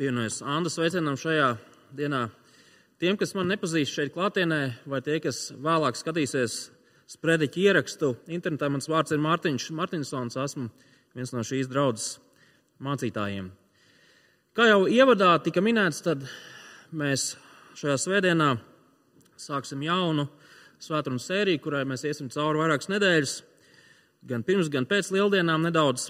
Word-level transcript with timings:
Pievienojas 0.00 0.38
Andas 0.40 0.78
sveicienam 0.78 1.12
šajā 1.20 1.50
dienā. 1.92 2.22
Tiem, 2.96 3.18
kas 3.20 3.34
man 3.36 3.50
nepazīst 3.52 3.92
šeit 3.92 4.14
klātienē, 4.14 4.60
vai 4.88 5.02
tie, 5.04 5.18
kas 5.20 5.50
vēlāk 5.52 5.98
skatīsies 6.00 6.54
sprediķu 7.12 7.60
ierakstu, 7.66 8.08
internetā 8.32 8.70
mans 8.72 8.88
vārds 8.88 9.12
ir 9.12 9.20
Mārtiņš 9.20 9.66
Martinsons, 9.76 10.38
esmu 10.40 10.70
viens 11.12 11.34
no 11.36 11.44
šīs 11.44 11.68
draudzes 11.68 12.14
mācītājiem. 12.80 13.50
Kā 14.56 14.70
jau 14.70 14.86
ievadā 14.88 15.34
tika 15.44 15.60
minēts, 15.60 16.00
tad 16.06 16.24
mēs 16.96 17.34
šajā 17.76 17.98
svētdienā 18.00 18.54
sāksim 19.36 19.84
jaunu 19.84 20.30
svētdienas 20.80 21.28
sēriju, 21.28 21.60
kurai 21.66 21.84
mēs 21.84 22.06
iesim 22.08 22.32
cauri 22.32 22.64
vairākas 22.64 22.88
nedēļas, 22.88 23.36
gan 24.32 24.48
pirms, 24.48 24.72
gan 24.72 24.88
pēc 24.88 25.12
lieldienām 25.12 25.68
nedaudz. 25.68 26.08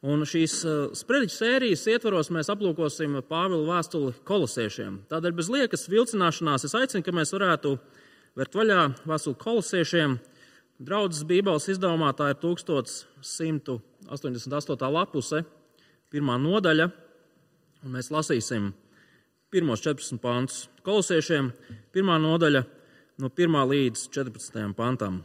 Un 0.00 0.22
šīs 0.24 0.64
uh, 0.64 0.88
sprediķu 0.96 1.34
sērijas 1.34 1.82
ietvaros 1.92 2.30
mēs 2.32 2.48
aplūkosim 2.48 3.20
Pāvila 3.28 3.68
vēstuli 3.68 4.16
kolosiešiem. 4.24 5.04
Tādēļ 5.10 5.32
bez 5.36 5.50
liekas 5.52 5.84
vilcināšanās 5.92 6.64
es 6.64 6.72
aicinu, 6.78 7.04
ka 7.04 7.12
mēs 7.12 7.34
varētu 7.36 7.76
vērt 8.40 8.56
vaļā 8.56 8.96
vēstuli 9.04 9.36
kolosiešiem. 9.42 10.16
Draudzes 10.80 11.28
Bībeles 11.28 11.68
izdevumā 11.68 12.16
tā 12.16 12.32
ir 12.32 12.40
1188. 12.40 14.88
lapuse, 14.96 15.44
pirmā 16.08 16.40
nodaļa, 16.40 16.88
un 17.84 17.92
mēs 17.92 18.08
lasīsim 18.08 18.72
pirmos 19.52 19.84
14 19.84 20.16
pantus. 20.22 20.72
Kolosiešiem 20.86 21.52
pirmā 21.92 22.16
nodaļa 22.24 22.64
no 23.20 23.28
1 23.28 23.68
līdz 23.74 24.08
14 24.16 24.72
pantam. 24.80 25.20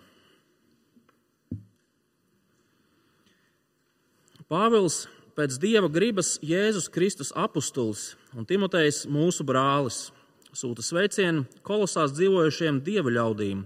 Pāvils 4.45 5.07
pēc 5.33 5.55
dieva 5.57 5.87
gribas 5.89 6.35
Jēzus 6.45 6.85
Kristus 6.93 7.31
apustulis 7.33 8.11
un 8.37 8.45
Timotejs 8.45 9.07
mūsu 9.09 9.41
brālis 9.41 10.11
sūta 10.53 10.83
sveicienu 10.85 11.47
kolosās 11.65 12.11
dzīvojušiem 12.13 12.77
dieva 12.85 13.09
ļaudīm 13.15 13.63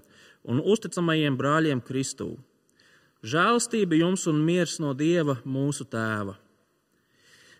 un 0.48 0.62
uzticamajiem 0.64 1.36
brāļiem 1.36 1.82
Kristū. 1.84 2.30
Žēlstība 3.28 3.98
jums 4.00 4.24
un 4.32 4.40
miers 4.40 4.78
no 4.80 4.94
Dieva 4.96 5.36
mūsu 5.44 5.84
Tēva. 5.84 6.38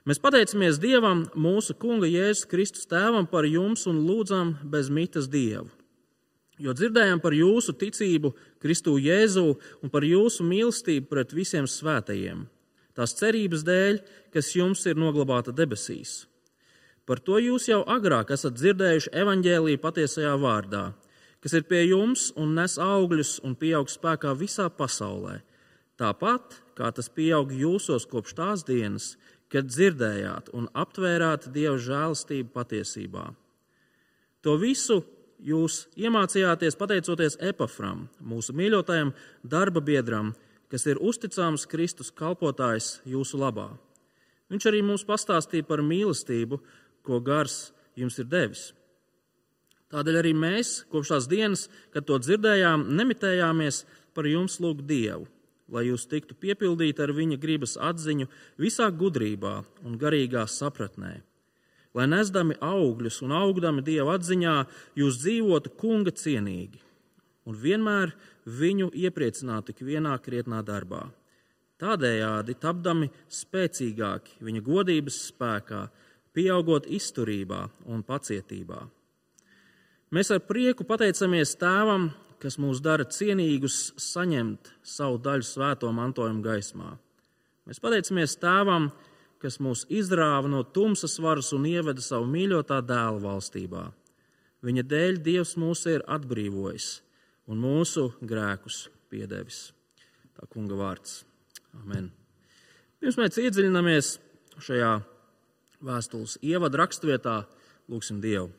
Mēs 0.08 0.24
pateicamies 0.24 0.80
Dievam, 0.80 1.26
mūsu 1.36 1.76
Kunga 1.76 2.08
Jēzus 2.08 2.48
Kristus 2.48 2.88
Tēvam 2.88 3.28
par 3.28 3.44
jums 3.44 3.84
un 3.92 4.00
lūdzam 4.08 4.54
bez 4.64 4.88
mitas 4.88 5.28
Dievu. 5.28 5.68
Jo 6.56 6.72
dzirdējām 6.72 7.20
par 7.20 7.36
jūsu 7.36 7.76
ticību 7.84 8.32
Kristū 8.64 8.96
Jēzū 8.96 9.44
un 9.84 9.92
par 9.92 10.08
jūsu 10.08 10.48
mīlestību 10.48 11.12
pret 11.12 11.36
visiem 11.36 11.68
svētajiem 11.68 12.48
tās 13.00 13.16
cerības 13.16 13.64
dēļ, 13.68 14.02
kas 14.36 14.52
jums 14.58 14.84
ir 14.92 15.00
noglabāta 15.00 15.56
debesīs. 15.56 16.26
Par 17.10 17.24
to 17.26 17.40
jūs 17.42 17.66
jau 17.72 17.80
agrāk 17.90 18.36
esat 18.36 18.60
dzirdējuši 18.60 19.16
evaņģēlīju 19.24 19.82
patiesajā 19.82 20.36
vārdā, 20.44 20.84
kas 21.42 21.56
ir 21.58 21.64
pie 21.66 21.88
jums 21.88 22.30
un 22.38 22.54
nes 22.60 22.76
augļus 22.78 23.40
un 23.48 23.56
pieaug 23.58 23.90
spēkā 23.90 24.36
visā 24.38 24.68
pasaulē. 24.70 25.40
Tāpat 25.98 26.60
kā 26.78 26.92
tas 26.96 27.10
pieaug 27.12 27.52
jūsos 27.52 28.06
kopš 28.08 28.36
tās 28.38 28.64
dienas, 28.68 29.16
kad 29.52 29.68
dzirdējāt 29.68 30.52
un 30.56 30.70
aptvērāt 30.78 31.50
Dieva 31.52 31.80
žēlastību 31.82 32.54
patiesībā. 32.54 33.26
To 34.46 34.56
visu 34.62 35.02
jūs 35.44 35.88
iemācījāties 36.00 36.78
pateicoties 36.80 37.40
Epafram, 37.44 38.08
mūsu 38.22 38.56
mīļotajam 38.56 39.12
darba 39.44 39.84
biedram, 39.84 40.32
kas 40.70 40.86
ir 40.90 41.02
uzticams 41.02 41.68
Kristus 41.70 42.12
kalpotājs 42.14 43.00
jūsu 43.10 43.40
labā. 43.42 43.72
Viņš 44.50 44.68
arī 44.70 44.82
mums 44.86 45.06
pastāstīja 45.06 45.66
par 45.68 45.82
mīlestību, 45.86 46.60
ko 47.06 47.20
gars 47.22 47.70
jums 47.98 48.18
ir 48.22 48.30
devis. 48.30 48.70
Tādēļ 49.90 50.20
arī 50.20 50.36
mēs, 50.38 50.84
kopš 50.90 51.14
tās 51.16 51.28
dienas, 51.30 51.66
kad 51.94 52.06
to 52.06 52.20
dzirdējām, 52.22 52.86
nemitējāmies 52.94 53.84
par 54.14 54.30
jums 54.30 54.60
lūgt 54.62 54.86
Dievu, 54.90 55.26
lai 55.74 55.88
jūs 55.88 56.06
tiktu 56.10 56.38
piepildīti 56.38 57.02
ar 57.02 57.14
viņa 57.18 57.40
gribas 57.42 57.74
atziņu 57.78 58.30
visā 58.62 58.90
gudrībā 58.94 59.56
un 59.86 59.98
garīgā 60.02 60.46
sapratnē. 60.50 61.16
Lai 61.98 62.06
nesdami 62.06 62.60
augļus 62.62 63.24
un 63.26 63.34
augdami 63.34 63.82
Dieva 63.86 64.14
atziņā, 64.20 64.60
jūs 65.02 65.18
dzīvotu 65.24 65.74
kunga 65.78 66.14
cienīgi 66.14 66.84
un 67.50 67.58
vienmēr 67.58 68.14
viņu 68.50 68.90
iepriecinātu 68.98 69.74
ikvienā 69.76 70.16
krietnā 70.24 70.62
darbā. 70.66 71.06
Tādējādi 71.80 72.58
tapdami 72.60 73.08
spēcīgāki 73.32 74.42
viņa 74.44 74.62
godības 74.66 75.20
spēkā, 75.30 75.84
pieaugot 76.36 76.88
izturībā 76.92 77.62
un 77.90 78.04
pacietībā. 78.06 78.82
Mēs 80.12 80.32
ar 80.34 80.42
prieku 80.44 80.86
pateicamies 80.88 81.56
Tēvam, 81.60 82.10
kas 82.42 82.58
mūs 82.60 82.82
dara 82.84 83.06
cienīgus 83.06 83.94
saņemt 84.00 84.74
savu 84.84 85.20
daļu 85.24 85.46
svēto 85.46 85.92
mantojumu 85.94 86.44
gaismā. 86.44 86.96
Mēs 87.68 87.82
pateicamies 87.84 88.36
Tēvam, 88.42 88.90
kas 89.40 89.60
mūs 89.64 89.86
izrāva 89.88 90.50
no 90.52 90.64
tumsas 90.64 91.20
varas 91.24 91.54
un 91.56 91.68
ieveda 91.70 92.04
savu 92.04 92.28
mīļotā 92.32 92.82
dēla 92.84 93.22
valstībā. 93.24 93.86
Viņa 94.66 94.84
dēļ 94.92 95.22
Dievs 95.24 95.56
mūs 95.62 95.86
ir 95.88 96.04
atbrīvojis 96.12 96.98
un 97.50 97.62
mūsu 97.64 98.12
grēkus 98.22 98.88
piedevis. 99.10 99.70
Tā 100.38 100.48
kunga 100.52 100.78
vārds. 100.80 101.24
Amen. 101.82 102.12
Pirms 103.00 103.18
mēs 103.20 103.40
iedziļināmies 103.42 104.14
šajā 104.60 104.94
vēstules 105.86 106.38
ievada 106.46 106.82
rakstvietā, 106.82 107.42
lūgsim 107.90 108.20
Dievu. 108.24 108.50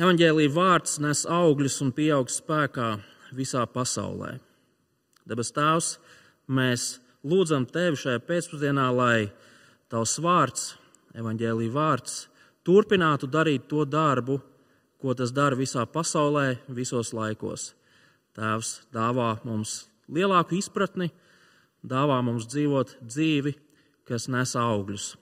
Evanģēlīja 0.00 0.54
vārds 0.54 0.96
nes 1.04 1.26
augļus 1.28 1.82
un 1.84 1.90
pieaug 1.92 2.30
spēkā 2.32 2.94
visā 3.36 3.66
pasaulē. 3.68 4.38
Debes 5.28 5.52
Tēvs, 5.54 5.90
mēs 6.48 6.86
lūdzam 7.28 7.66
Tevi 7.68 8.00
šajā 8.00 8.22
pēcpusdienā, 8.24 8.88
lai 8.96 9.28
Tavs 9.92 10.16
vārds, 10.24 10.70
evanģēlīja 11.12 11.74
vārds, 11.74 12.14
turpinātu 12.64 13.28
darīt 13.28 13.68
to 13.68 13.84
darbu, 13.84 14.38
ko 15.02 15.16
tas 15.18 15.32
dara 15.34 15.58
visā 15.58 15.82
pasaulē, 15.90 16.60
visos 16.70 17.10
laikos. 17.16 17.72
Tēvs 18.38 18.76
dāvā 18.94 19.34
mums 19.44 19.82
lielāku 20.12 20.56
izpratni, 20.56 21.10
dāvā 21.82 22.20
mums 22.24 22.46
dzīvot 22.48 22.96
dzīvi, 23.02 23.56
kas 24.08 24.28
nes 24.32 24.54
augļus. 24.58 25.12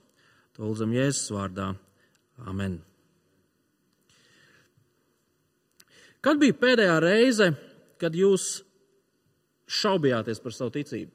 To 0.55 0.67
lūdzam 0.67 0.93
Jēzus 0.95 1.33
vārdā. 1.33 1.71
Amen. 2.47 2.79
Kad 6.21 6.37
bija 6.37 6.53
pēdējā 6.61 6.99
reize, 7.01 7.47
kad 8.01 8.13
jūs 8.13 8.61
šaubījāties 9.71 10.41
par 10.43 10.53
savu 10.53 10.75
ticību? 10.75 11.09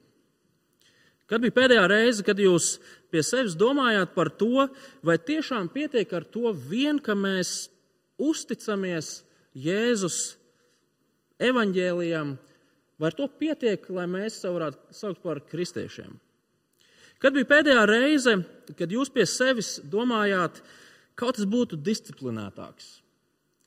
Kad 1.27 1.43
bija 1.43 1.55
pēdējā 1.55 1.85
reize, 1.91 2.23
kad 2.27 2.39
jūs 2.39 2.77
pie 3.11 3.23
sevis 3.23 3.55
domājāt 3.59 4.13
par 4.15 4.31
to, 4.39 4.67
vai 5.03 5.17
tiešām 5.19 5.67
pietiek 5.71 6.11
ar 6.15 6.27
to 6.27 6.51
vien, 6.51 6.99
ka 7.03 7.15
mēs 7.15 7.69
uzticamies 8.17 9.21
Jēzus 9.57 10.37
evaņģēlijam, 11.41 12.35
vai 12.97 13.09
ar 13.09 13.17
to 13.17 13.27
pietiek, 13.39 13.83
lai 13.93 14.05
mēs 14.09 14.41
sev 14.41 14.57
varētu 14.57 14.97
saukt 14.97 15.23
par 15.23 15.41
kristiešiem? 15.49 16.17
Kad 17.21 17.33
bija 17.33 17.49
pēdējā 17.49 17.85
reize, 17.89 18.35
kad 18.77 18.91
jūs 18.93 19.09
pie 19.13 19.25
sevis 19.25 19.77
domājāt, 19.81 20.61
kaut 21.17 21.39
kas 21.39 21.47
būtu 21.49 21.79
disciplinētāks, 21.81 22.99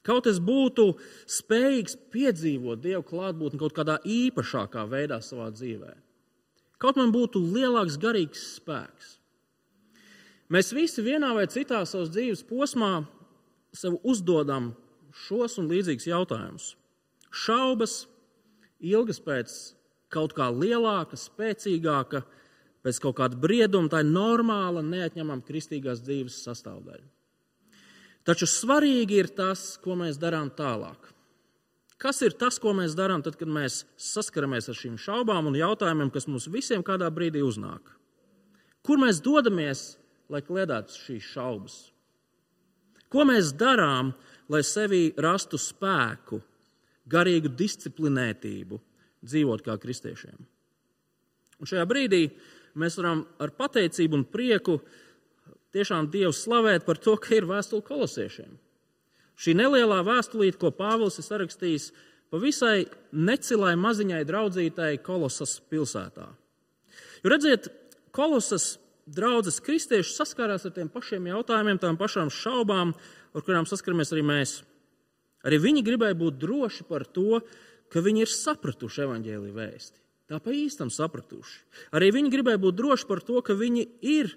kaut 0.06 0.28
kas 0.28 0.38
būtu 0.42 0.92
spējīgs 1.30 1.96
piedzīvot 2.14 2.82
Dievu 2.82 3.02
klātbūtni 3.08 3.58
kaut 3.58 3.74
kādā 3.74 3.98
īpašākā 4.06 4.86
veidā 4.90 5.18
savā 5.22 5.50
dzīvē? 5.54 5.96
Kaut 6.80 6.96
man 6.96 7.10
būtu 7.12 7.42
lielāks 7.42 7.98
garīgs 8.00 8.44
spēks. 8.56 9.16
Mēs 10.50 10.72
visi 10.74 11.02
vienā 11.04 11.34
vai 11.36 11.44
citā 11.50 11.82
savas 11.86 12.10
dzīves 12.14 12.46
posmā 12.48 13.02
sev 13.76 13.98
uzdodam 14.02 14.72
šos 15.26 15.58
un 15.60 15.68
līdzīgus 15.70 16.08
jautājumus. 16.10 16.74
Šaubas, 17.30 18.04
ilgas 18.80 19.20
pēc 19.22 19.54
kaut 20.10 20.34
kā 20.34 20.48
lielāka, 20.50 21.18
spēcīgāka, 21.18 22.24
pēc 22.84 22.98
kaut 23.02 23.18
kāda 23.20 23.38
brieduma, 23.38 23.90
tā 23.92 24.02
ir 24.02 24.10
normāla, 24.10 24.82
neatņemama 24.82 25.46
kristīgās 25.46 26.02
dzīves 26.02 26.40
sastāvdaļa. 26.46 27.06
Taču 28.26 28.48
svarīgi 28.50 29.22
ir 29.22 29.30
tas, 29.32 29.78
ko 29.80 29.96
mēs 29.98 30.18
darām 30.20 30.50
tālāk. 30.56 31.08
Kas 32.00 32.22
ir 32.24 32.32
tas, 32.40 32.56
ko 32.60 32.72
mēs 32.76 32.94
darām 32.96 33.20
tad, 33.24 33.36
kad 33.36 33.48
mēs 33.48 33.82
saskaramies 34.00 34.70
ar 34.72 34.76
šīm 34.76 34.96
šaubām 35.00 35.50
un 35.50 35.56
jautājumiem, 35.58 36.08
kas 36.12 36.28
mums 36.28 36.48
visiem 36.48 36.84
kādā 36.84 37.10
brīdī 37.12 37.42
uznāk? 37.44 37.92
Kur 38.86 39.00
mēs 39.00 39.20
dodamies, 39.20 39.98
lai 40.32 40.40
kliedētu 40.44 40.96
šīs 40.96 41.26
šaubas? 41.34 41.76
Ko 43.10 43.26
mēs 43.26 43.52
darām, 43.58 44.12
lai 44.50 44.62
sevī 44.66 45.10
rastu 45.18 45.58
spēku, 45.58 46.38
garīgu 47.10 47.50
disciplinētību, 47.58 48.78
dzīvot 49.26 49.64
kā 49.66 49.76
kristiešiem? 49.82 50.38
Un 51.60 51.68
šajā 51.68 51.84
brīdī 51.90 52.24
mēs 52.80 52.96
varam 53.00 53.24
ar 53.42 53.52
pateicību 53.56 54.20
un 54.20 54.26
prieku 54.30 54.78
tiešām 55.74 56.08
Dievu 56.10 56.32
slavēt 56.34 56.86
par 56.86 57.00
to, 57.02 57.16
ka 57.20 57.34
ir 57.36 57.48
vēstule 57.50 57.84
kolosiešiem. 57.86 58.52
Šī 59.40 59.54
nelielā 59.56 60.02
vēstulīte, 60.04 60.58
ko 60.60 60.70
Pāvils 60.74 61.18
ir 61.20 61.26
sarakstījis 61.26 61.90
pavisai 62.30 62.84
necilai 63.12 63.74
maziņai 63.80 64.22
draudzītai 64.28 64.92
Kolosas 65.04 65.56
pilsētā. 65.70 66.26
Jo 67.24 67.32
redziet, 67.32 67.70
Kolosas 68.14 68.74
draudzes 69.10 69.60
kristieši 69.64 70.14
saskārās 70.14 70.66
ar 70.68 70.74
tiem 70.76 70.90
pašiem 70.92 71.28
jautājumiem, 71.30 71.80
tām 71.82 71.98
pašām 72.00 72.30
šaubām, 72.34 72.92
ar 73.34 73.46
kurām 73.46 73.68
saskaramies 73.68 74.12
arī 74.14 74.24
mēs. 74.26 74.54
Arī 75.46 75.60
viņi 75.62 75.84
gribēja 75.86 76.18
būt 76.20 76.38
droši 76.40 76.86
par 76.88 77.06
to, 77.08 77.40
ka 77.90 78.02
viņi 78.04 78.24
ir 78.26 78.30
sapratuši 78.30 79.04
evaņģēlīju 79.06 79.56
vēsti. 79.56 79.98
Tā 80.30 80.38
pa 80.38 80.52
īstam 80.54 80.92
sapratuši. 80.94 81.56
Arī 81.98 82.12
viņi 82.14 82.30
gribēja 82.30 82.60
būt 82.62 82.76
droši 82.78 83.06
par 83.08 83.22
to, 83.26 83.40
ka 83.42 83.56
viņi 83.58 83.86
ir 84.06 84.30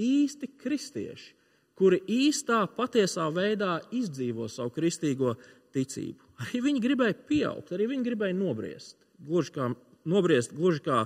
īsti 0.00 0.48
kristieši, 0.62 1.34
kuri 1.76 2.00
īstā, 2.08 2.62
patiesā 2.72 3.26
veidā 3.34 3.82
izdzīvo 3.92 4.48
savu 4.48 4.72
kristīgo 4.72 5.34
ticību. 5.76 6.24
Arī 6.46 6.62
viņi 6.70 6.82
gribēja 6.84 7.18
pieaugt, 7.28 7.74
arī 7.76 7.90
viņi 7.92 8.06
gribēja 8.06 8.36
nobriest, 8.36 8.96
gluži 9.20 9.52
kā, 9.56 9.68
nobriest, 10.08 10.54
gluži 10.56 10.84
kā 10.86 11.02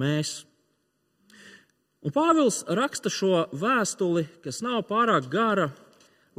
mēs. 0.00 0.46
Un 2.06 2.14
Pāvils 2.14 2.62
raksta 2.70 3.10
šo 3.10 3.48
vēstuli, 3.58 4.28
kas 4.44 4.60
nav 4.62 4.84
pārāk 4.90 5.26
gara, 5.32 5.72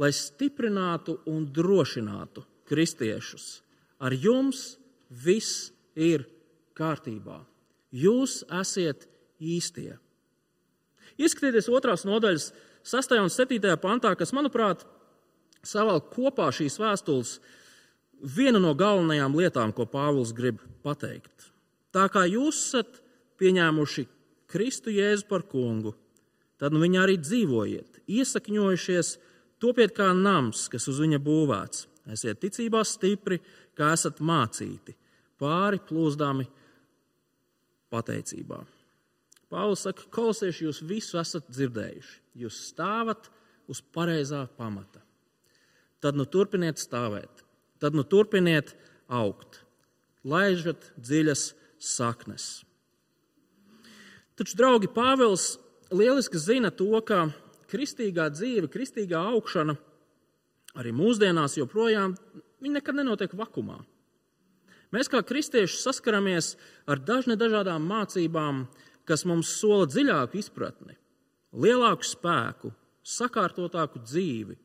lai 0.00 0.08
stiprinātu 0.16 1.18
un 1.28 1.44
drošinātu 1.52 2.46
kristiešus. 2.70 3.60
Ar 4.00 4.16
jums 4.16 4.78
viss 5.10 5.68
ir 5.92 6.24
kārtībā. 6.78 7.42
Jūs 7.92 8.40
esat 8.60 9.04
īstie. 9.40 9.98
Ieskatieties 11.20 11.68
otrās 11.68 12.06
nodaļas, 12.08 12.52
6. 12.86 13.16
un 13.20 13.28
7. 13.28 13.74
pantā, 13.82 14.14
kas, 14.16 14.32
manuprāt, 14.32 14.86
savalk 15.66 16.08
kopā 16.14 16.48
šīs 16.54 16.78
vēstules 16.80 17.34
viena 18.20 18.60
no 18.62 18.72
galvenajām 18.78 19.36
lietām, 19.36 19.74
ko 19.76 19.84
Pāvils 19.84 20.32
grib 20.36 20.62
pateikt. 20.86 21.50
Tā 21.92 22.06
kā 22.08 22.24
jūs 22.30 22.62
esat 22.70 23.02
pieņēmuši 23.40 24.06
Kristu 24.50 24.92
Jēzu 24.92 25.28
par 25.30 25.44
kungu, 25.46 25.94
tad 26.58 26.74
nu 26.74 26.82
viņa 26.82 27.04
arī 27.04 27.16
dzīvojiet, 27.22 28.02
iesakņojušies, 28.10 29.14
topiet 29.62 29.94
kā 29.96 30.10
nams, 30.16 30.66
kas 30.72 30.88
uz 30.90 30.98
viņa 31.02 31.20
būvēts. 31.22 31.86
Esiet 32.10 32.40
ticībā 32.42 32.80
stipri, 32.88 33.38
kā 33.78 33.92
esat 33.94 34.18
mācīti, 34.24 34.96
pāri 35.38 35.78
plūzdami 35.86 36.48
pateicībā. 37.92 38.60
Pāvils 39.50 39.84
saka, 39.86 40.06
kolosieši, 40.14 40.66
jūs 40.68 40.80
visu 40.86 41.18
esat 41.20 41.48
dzirdējuši. 41.50 42.18
Jūs 42.38 42.58
stāvat 42.70 43.26
uz 43.70 43.80
pareizā 43.94 44.44
pamata. 44.58 45.02
Tad 46.00 46.16
nu 46.16 46.24
turpiniet 46.24 46.80
stāvēt, 46.80 47.42
tad 47.82 47.96
nu 47.98 48.06
turpiniet 48.06 48.72
augt, 49.10 49.60
laižat 50.24 50.92
dziļas 50.96 51.50
saknes. 51.82 52.46
Taču, 54.40 54.56
draugi, 54.56 54.88
Pāvils 54.88 55.58
lieliski 55.92 56.38
zina 56.40 56.70
to, 56.72 56.94
ka 57.04 57.26
kristīgā 57.68 58.30
dzīve, 58.32 58.70
kristīgā 58.72 59.18
augšana 59.34 59.74
arī 60.80 60.94
mūsdienās 60.96 61.58
joprojām 61.58 62.14
nekad 62.64 62.96
nenotiek 62.96 63.34
vakumā. 63.36 63.76
Mēs 64.96 65.12
kā 65.12 65.20
kristieši 65.28 65.76
saskaramies 65.82 66.54
ar 66.88 67.02
dažne 67.04 67.36
dažādām 67.36 67.84
mācībām, 67.84 68.62
kas 69.04 69.26
mums 69.28 69.50
sola 69.58 69.84
dziļāku 69.92 70.40
izpratni, 70.40 70.96
lielāku 71.52 72.08
spēku, 72.08 72.72
sakārtotāku 73.04 74.00
dzīvi. 74.06 74.56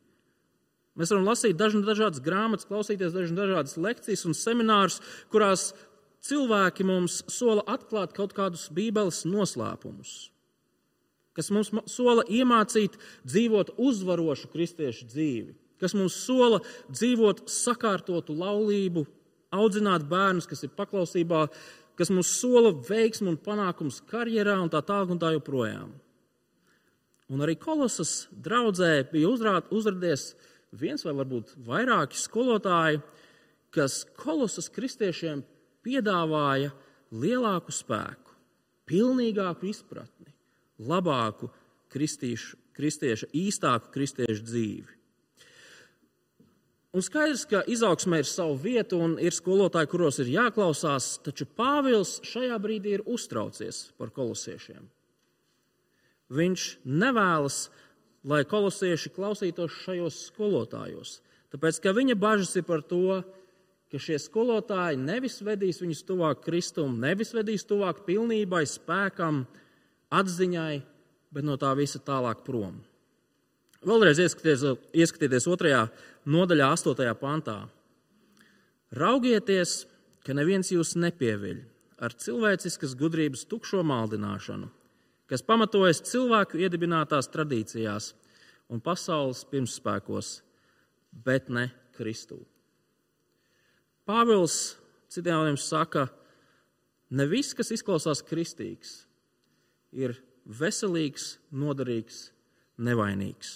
Mēs 0.95 1.11
varam 1.11 1.27
lasīt 1.27 1.59
dažādas 1.59 2.23
grāmatas, 2.23 2.69
klausīties 2.71 3.11
dažādas 3.11 3.75
lekcijas 3.75 4.23
un 4.23 4.39
seminārus, 4.39 5.01
kurās 5.35 5.73
cilvēki 6.25 6.85
mums 6.87 7.21
sola 7.31 7.63
atklāt 7.69 8.15
kaut 8.17 8.33
kādus 8.37 8.67
Bībeles 8.73 9.23
noslēpumus, 9.29 10.15
kas 11.37 11.51
mums 11.53 11.71
sola 11.91 12.25
iemācīt 12.27 12.97
dzīvot 13.27 13.75
uzvarošu 13.77 14.49
kristiešu 14.53 15.09
dzīvi, 15.11 15.55
kas 15.81 15.93
mums 15.97 16.17
sola 16.25 16.61
dzīvot 16.89 17.45
sakārtotu 17.51 18.35
laulību, 18.37 19.05
audzināt 19.55 20.07
bērnus, 20.09 20.47
kas 20.49 20.65
ir 20.65 20.73
paklausībā 20.75 21.45
kas 21.95 22.11
mums 22.11 22.31
sola 22.39 22.73
veiksmu 22.75 23.31
un 23.33 23.39
panākums 23.41 24.01
karjerā 24.09 24.57
un 24.61 24.71
tā 24.71 24.81
tālāk 24.85 25.13
un 25.15 25.21
tā 25.21 25.31
joprojām. 25.35 25.93
Un 27.31 27.41
arī 27.41 27.55
kolosas 27.57 28.27
draudzē 28.29 29.07
bija 29.09 29.31
uzrāt, 29.31 29.71
uzradies 29.73 30.33
viens 30.75 31.05
vai 31.07 31.15
varbūt 31.17 31.55
vairāki 31.65 32.19
skolotāji, 32.19 33.01
kas 33.73 34.03
kolosas 34.19 34.69
kristiešiem 34.71 35.41
piedāvāja 35.85 36.73
lielāku 37.13 37.73
spēku, 37.73 38.33
pilnīgāku 38.89 39.69
izpratni, 39.69 40.33
labāku 40.81 41.49
kristīšu, 41.93 42.57
kristieša, 42.75 43.29
īstāku 43.37 43.93
kristiešu 43.93 44.43
dzīvi. 44.43 44.91
Un 46.95 47.03
skaidrs, 47.03 47.43
ka 47.51 47.59
izaugsmē 47.67 48.21
ir 48.21 48.27
sava 48.27 48.55
vieta 48.55 48.95
un 48.95 49.17
ir 49.19 49.35
skolotāji, 49.35 49.89
kuros 49.91 50.19
ir 50.23 50.31
jāklausās, 50.31 51.17
taču 51.25 51.47
Pāvils 51.57 52.21
šajā 52.23 52.55
brīdī 52.63 52.93
ir 52.95 53.03
uztraucies 53.11 53.89
par 53.99 54.13
kolosiešiem. 54.15 54.85
Viņš 56.35 56.67
nevēlas, 56.87 57.57
lai 58.25 58.45
kolosieši 58.47 59.11
klausītos 59.13 59.75
šajos 59.83 60.21
skolotājos, 60.29 61.19
tāpēc 61.51 61.81
ka 61.83 61.93
viņa 61.95 62.15
bažas 62.15 62.55
ir 62.55 62.63
par 62.67 62.81
to, 62.87 63.19
ka 63.19 63.43
šie 64.01 64.17
skolotāji 64.19 64.97
nevis 64.99 65.37
vedīs 65.45 65.81
viņus 65.83 66.03
tuvāk 66.07 66.41
Kristum, 66.45 66.97
nevis 66.99 67.33
vedīs 67.35 67.67
tuvāk 67.67 68.03
pilnībai, 68.07 68.63
spēkam, 68.67 69.43
atziņai, 70.13 70.81
bet 71.35 71.45
no 71.45 71.57
tā 71.61 71.71
visa 71.77 72.01
tālāk 72.01 72.43
prom. 72.47 72.79
Vēlreiz 73.85 74.19
ieskatieties, 74.23 74.79
ieskatieties 74.97 75.45
otrajā 75.51 75.83
nodaļā, 76.25 76.71
astotajā 76.73 77.13
pantā. 77.19 77.59
Raugieties, 78.95 79.83
ka 80.25 80.33
neviens 80.33 80.71
jūs 80.73 80.95
nepieviļ 80.97 81.61
ar 82.01 82.15
cilvēciskas 82.17 82.95
gudrības 82.97 83.45
tukšo 83.49 83.83
maldināšanu, 83.85 84.71
kas 85.29 85.45
pamatojas 85.45 86.01
cilvēku 86.09 86.59
iedibinātās 86.65 87.29
tradīcijās 87.33 88.13
un 88.73 88.81
pasaules 88.81 89.45
pirmspēkos, 89.51 90.39
bet 91.25 91.53
ne 91.53 91.69
Kristū. 91.95 92.41
Pāvils 94.05 94.75
citiem 95.09 95.39
vārdiem 95.39 95.57
saka, 95.57 96.07
ne 97.09 97.25
viss, 97.29 97.55
kas 97.57 97.71
izklausās 97.73 98.21
kristīgs, 98.25 99.05
ir 99.95 100.17
veselīgs, 100.45 101.35
noderīgs, 101.55 102.29
nevainīgs. 102.77 103.55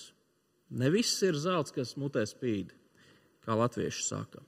Ne 0.69 0.89
viss 0.93 1.21
ir 1.25 1.37
zelts, 1.37 1.73
kas 1.73 1.95
mutē 1.99 2.23
spīd, 2.29 2.71
kā 3.45 3.57
latvieši 3.57 4.05
saka. 4.05 4.43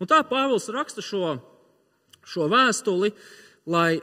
Un 0.00 0.08
tā 0.08 0.22
Pāvils 0.26 0.68
raksta 0.72 1.04
šo, 1.04 1.36
šo 2.24 2.48
vēstuli, 2.50 3.12
lai 3.68 4.00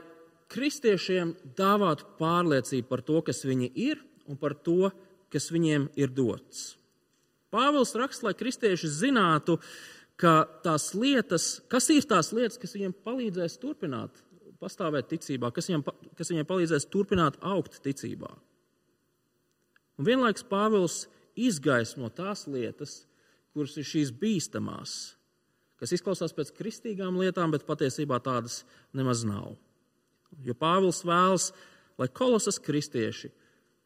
kristiešiem 0.52 1.34
dāvātu 1.58 2.06
pārliecību 2.20 2.88
par 2.90 3.02
to, 3.06 3.20
kas 3.26 3.42
viņi 3.46 3.70
ir 3.74 4.02
un 4.30 4.38
par 4.38 4.54
to, 4.54 4.92
kas 5.32 5.50
viņiem 5.54 5.90
ir 5.98 6.12
dots. 6.14 6.76
Pāvils 7.50 7.94
raksta, 7.98 8.28
lai 8.28 8.38
kristieši 8.38 8.90
zinātu, 8.90 9.58
ka 10.20 10.46
tās 10.64 10.92
lietas, 10.96 11.60
kas 11.70 11.88
ir 11.92 12.06
tās 12.08 12.32
lietas, 12.36 12.58
kas 12.60 12.74
viņiem 12.76 12.94
palīdzēs 13.04 13.58
turpināt 13.60 14.22
pastāvēt 14.60 15.10
ticībā, 15.12 15.50
kas 15.52 15.68
viņiem, 15.68 15.84
kas 16.16 16.32
viņiem 16.32 16.48
palīdzēs 16.48 16.88
turpināt 16.92 17.36
augt 17.44 17.78
ticībā. 17.84 18.30
Un 19.96 20.08
vienlaikus 20.08 20.44
Pāvils 20.48 21.04
izgaismo 21.36 22.08
tās 22.12 22.46
lietas, 22.48 23.04
kuras 23.52 23.76
ir 23.80 23.86
šīs 23.88 24.12
bīstamās, 24.16 24.96
kas 25.80 25.92
izklausās 25.96 26.34
pēc 26.36 26.52
kristīgām 26.56 27.18
lietām, 27.20 27.52
bet 27.52 27.68
patiesībā 27.68 28.18
tādas 28.24 28.62
nemaz 28.96 29.24
nav. 29.28 29.54
Jo 30.44 30.56
Pāvils 30.56 31.02
vēlas, 31.06 31.50
lai 32.00 32.08
kolosas 32.12 32.60
kristieši 32.60 33.30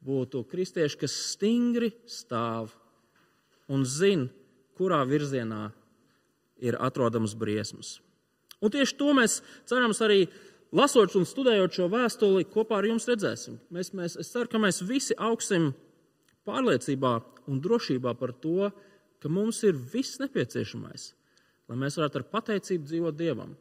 būtu 0.06 0.44
kristieši, 0.50 0.98
kas 1.02 1.14
stingri 1.34 1.92
stāv 2.08 2.72
un 3.70 3.84
zina, 3.86 4.30
kurā 4.78 5.02
virzienā 5.06 5.68
ir 6.60 6.78
atrodamas 6.80 7.34
briesmas. 7.38 7.98
Un 8.60 8.72
tieši 8.72 8.96
to 8.98 9.12
mēs 9.16 9.40
cerams 9.68 10.02
arī 10.04 10.26
lasot 10.76 11.14
un 11.18 11.26
studējot 11.26 11.78
šo 11.78 11.88
vēstuli, 11.92 12.48
kopā 12.52 12.80
ar 12.80 12.90
jums 12.90 13.08
redzēsim. 13.08 13.56
Mēs, 13.72 13.94
mēs, 13.96 14.18
es 14.20 14.30
ceru, 14.32 14.50
ka 14.50 14.60
mēs 14.62 14.82
visi 14.86 15.16
augsim 15.16 15.72
pārliecībā 16.48 17.14
un 17.50 17.62
drošībā 17.62 18.14
par 18.20 18.34
to, 18.42 18.70
ka 19.20 19.32
mums 19.32 19.62
ir 19.68 19.76
viss 19.76 20.20
nepieciešamais, 20.20 21.10
lai 21.68 21.80
mēs 21.80 21.98
varētu 21.98 22.20
ar 22.20 22.30
pateicību 22.32 22.88
dzīvot 22.88 23.18
Dievam. 23.18 23.56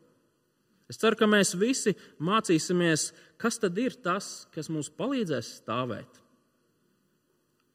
Es 0.89 0.97
ceru, 0.97 1.19
ka 1.19 1.27
mēs 1.29 1.53
visi 1.59 1.93
mācīsimies, 2.25 3.11
kas 3.37 3.59
tad 3.61 3.77
ir 3.77 3.93
tas, 4.03 4.47
kas 4.55 4.71
mums 4.73 4.89
palīdzēs 4.89 5.59
stāvēt. 5.59 6.23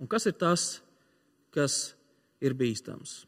Un 0.03 0.11
kas 0.11 0.27
ir 0.27 0.35
tas, 0.35 0.65
kas 1.55 1.95
ir 2.43 2.57
bīstams. 2.59 3.23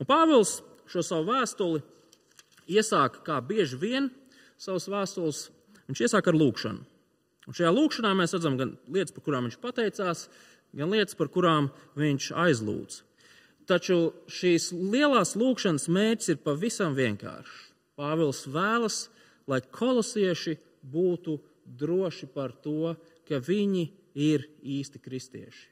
Un 0.00 0.08
Pāvils 0.08 0.60
šo 0.88 1.02
savu 1.04 1.28
vēstuli 1.28 1.82
iesāka 2.70 3.20
kā 3.26 3.36
bieži 3.44 3.78
vien 3.80 4.08
savas 4.60 4.88
vēstules, 4.88 5.42
viņš 5.90 6.02
iesāka 6.06 6.32
ar 6.32 6.38
lūkšanu. 6.40 6.86
Un 7.48 7.56
šajā 7.56 7.70
lūkšanā 7.74 8.12
mēs 8.16 8.34
redzam 8.36 8.56
gan 8.60 8.74
lietas, 8.88 9.12
par 9.16 9.24
kurām 9.26 9.46
viņš 9.48 9.58
pateicās, 9.60 10.26
gan 10.76 10.92
lietas, 10.92 11.16
par 11.18 11.30
kurām 11.32 11.70
viņš 11.98 12.30
aizlūdz. 12.38 13.00
Taču 13.68 13.98
šīs 14.30 14.70
lielās 14.74 15.36
lūkšanas 15.38 15.88
mērķis 15.92 16.32
ir 16.32 16.40
pavisam 16.44 16.96
vienkāršs. 16.96 17.66
Pāvils 18.00 18.46
vēlas, 18.48 19.00
lai 19.50 19.60
kolosieši 19.60 20.56
būtu 20.80 21.36
droši 21.80 22.30
par 22.32 22.54
to, 22.64 22.94
ka 23.28 23.42
viņi 23.44 23.84
ir 24.16 24.46
īsti 24.64 25.02
kristieši. 25.02 25.66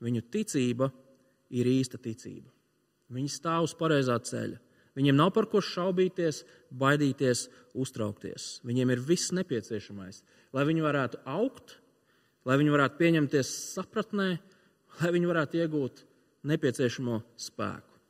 Viņu 0.00 0.24
ticība 0.32 0.88
ir 1.52 1.68
īsta 1.68 2.00
ticība. 2.00 2.48
Viņi 3.10 3.32
stāv 3.32 3.66
uz 3.66 3.74
pareizā 3.78 4.16
ceļa. 4.22 4.60
Viņiem 4.98 5.16
nav 5.16 5.32
par 5.34 5.46
ko 5.50 5.62
šaubīties, 5.62 6.42
baidīties, 6.74 7.46
uztraukties. 7.78 8.58
Viņiem 8.66 8.92
ir 8.94 9.02
viss 9.06 9.32
nepieciešamais, 9.34 10.22
lai 10.54 10.64
viņi 10.66 10.84
varētu 10.84 11.20
augt, 11.30 11.76
lai 12.46 12.58
viņi 12.60 12.74
varētu 12.74 12.98
pieņemties 12.98 13.52
sapratnē, 13.76 14.30
lai 15.00 15.12
viņi 15.14 15.30
varētu 15.30 15.62
iegūt 15.62 16.02
nepieciešamo 16.50 17.20
spēku. 17.38 18.00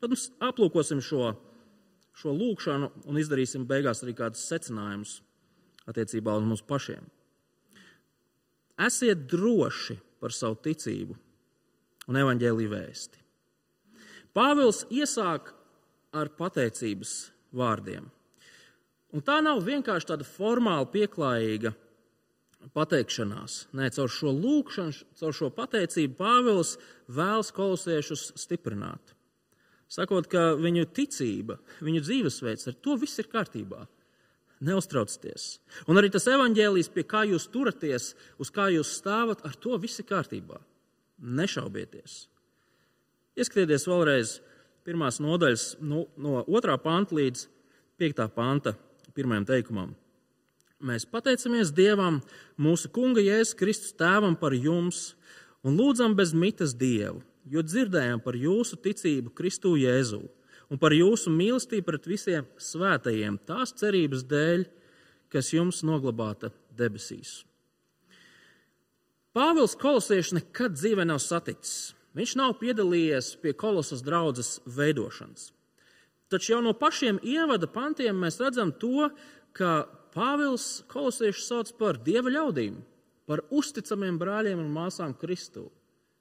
Tad 0.00 0.12
mēs 0.12 0.28
aplūkosim 0.44 1.02
šo, 1.04 1.34
šo 2.16 2.32
lūkšanu 2.36 2.90
un 3.08 3.20
izdarīsim 3.20 3.64
beigās 3.68 4.02
arī 4.04 4.16
kādus 4.16 4.44
secinājumus 4.48 5.20
attiecībā 5.88 6.34
uz 6.36 6.48
mums 6.48 6.64
pašiem. 6.66 7.04
Esiet 8.86 9.24
droši 9.30 9.96
par 10.20 10.34
savu 10.36 10.58
ticību 10.64 11.16
un 12.10 12.18
evaņģēlīju 12.20 12.72
vēsti. 12.72 13.25
Pāvils 14.36 14.84
iesāk 14.92 15.54
ar 16.12 16.28
pateicības 16.36 17.16
vārdiem. 17.56 18.10
Un 19.16 19.22
tā 19.24 19.38
nav 19.40 19.62
vienkārši 19.64 20.10
tāda 20.10 20.26
formāla, 20.28 20.84
pieklājīga 20.92 21.72
pateikšanās. 22.76 23.66
Nē, 23.76 23.88
caur 23.96 24.12
šo 24.12 24.32
lūkšanu, 24.36 25.06
caur 25.16 25.36
šo 25.36 25.50
pateicību 25.56 26.18
Pāvils 26.18 26.74
vēlas 27.08 27.52
kolosiešus 27.56 28.32
stiprināt. 28.36 29.14
Sakot, 29.88 30.26
ka 30.28 30.50
viņu 30.58 30.88
ticība, 30.90 31.60
viņu 31.84 32.02
dzīvesveids, 32.02 32.66
ar 32.68 32.78
to 32.82 32.96
viss 32.98 33.22
ir 33.22 33.30
kārtībā. 33.30 33.86
Neuztraucieties. 34.66 35.58
Un 35.86 36.00
arī 36.00 36.10
tas 36.12 36.26
evaņģēlijs, 36.32 36.88
pie 36.92 37.04
kā 37.08 37.26
jūs 37.28 37.48
turaties, 37.52 38.14
uz 38.40 38.50
kā 38.52 38.70
jūs 38.72 38.94
stāvat, 38.98 39.44
ar 39.46 39.56
to 39.60 39.76
viss 39.80 40.00
ir 40.00 40.08
kārtībā. 40.08 40.58
Nešaubieties. 41.20 42.24
Ieskatieties 43.36 43.84
vēlreiz 43.84 44.30
pirmās 44.86 45.18
nodaļas, 45.20 45.74
no, 45.84 46.06
no 46.16 46.40
2. 46.48 46.76
panta 46.80 47.16
līdz 47.18 47.42
5. 48.00 48.22
panta 48.32 48.72
pirmajam 49.16 49.44
teikumam. 49.50 49.90
Mēs 50.80 51.04
pateicamies 51.08 51.72
Dievam, 51.76 52.22
mūsu 52.60 52.88
Kunga 52.92 53.20
Jēzus 53.20 53.56
Kristus 53.56 53.92
tēvam 53.96 54.38
par 54.40 54.56
jums 54.56 55.14
un 55.64 55.76
lūdzam 55.76 56.16
bez 56.16 56.32
mitas 56.36 56.72
Dievu, 56.76 57.20
jo 57.48 57.64
dzirdējām 57.64 58.22
par 58.24 58.36
jūsu 58.40 58.78
ticību 58.84 59.34
Kristu 59.36 59.74
Jēzu 59.80 60.22
un 60.72 60.80
par 60.80 60.96
jūsu 60.96 61.32
mīlestību 61.32 61.86
pret 61.90 62.08
visiem 62.08 62.48
svētajiem, 62.60 63.36
tās 63.48 63.74
cerības 63.76 64.24
dēļ, 64.28 64.64
kas 65.32 65.52
jums 65.52 65.82
noglabāta 65.84 66.52
debesīs. 66.76 67.42
Pāvils 69.36 69.76
Kolosieši 69.76 70.38
nekad 70.38 70.76
dzīvē 70.76 71.04
nav 71.04 71.20
saticis. 71.20 71.95
Viņš 72.16 72.32
nav 72.40 72.56
piedalījies 72.62 73.34
pie 73.42 73.52
kolosas 73.52 74.00
draudzes 74.04 74.56
veidošanas. 74.64 75.50
Taču 76.32 76.54
jau 76.54 76.62
no 76.64 76.72
pašiem 76.74 77.20
ievada 77.22 77.68
pantiem 77.70 78.16
mēs 78.18 78.40
redzam 78.40 78.72
to, 78.72 79.10
ka 79.56 79.84
Pāvils 80.16 80.80
kolosiešus 80.88 81.48
sauc 81.50 81.72
par 81.76 81.98
dieva 82.00 82.32
ļaudīm, 82.32 82.78
par 83.28 83.42
uzticamiem 83.52 84.16
brāļiem 84.16 84.62
un 84.62 84.70
māsām 84.72 85.12
Kristū. 85.20 85.66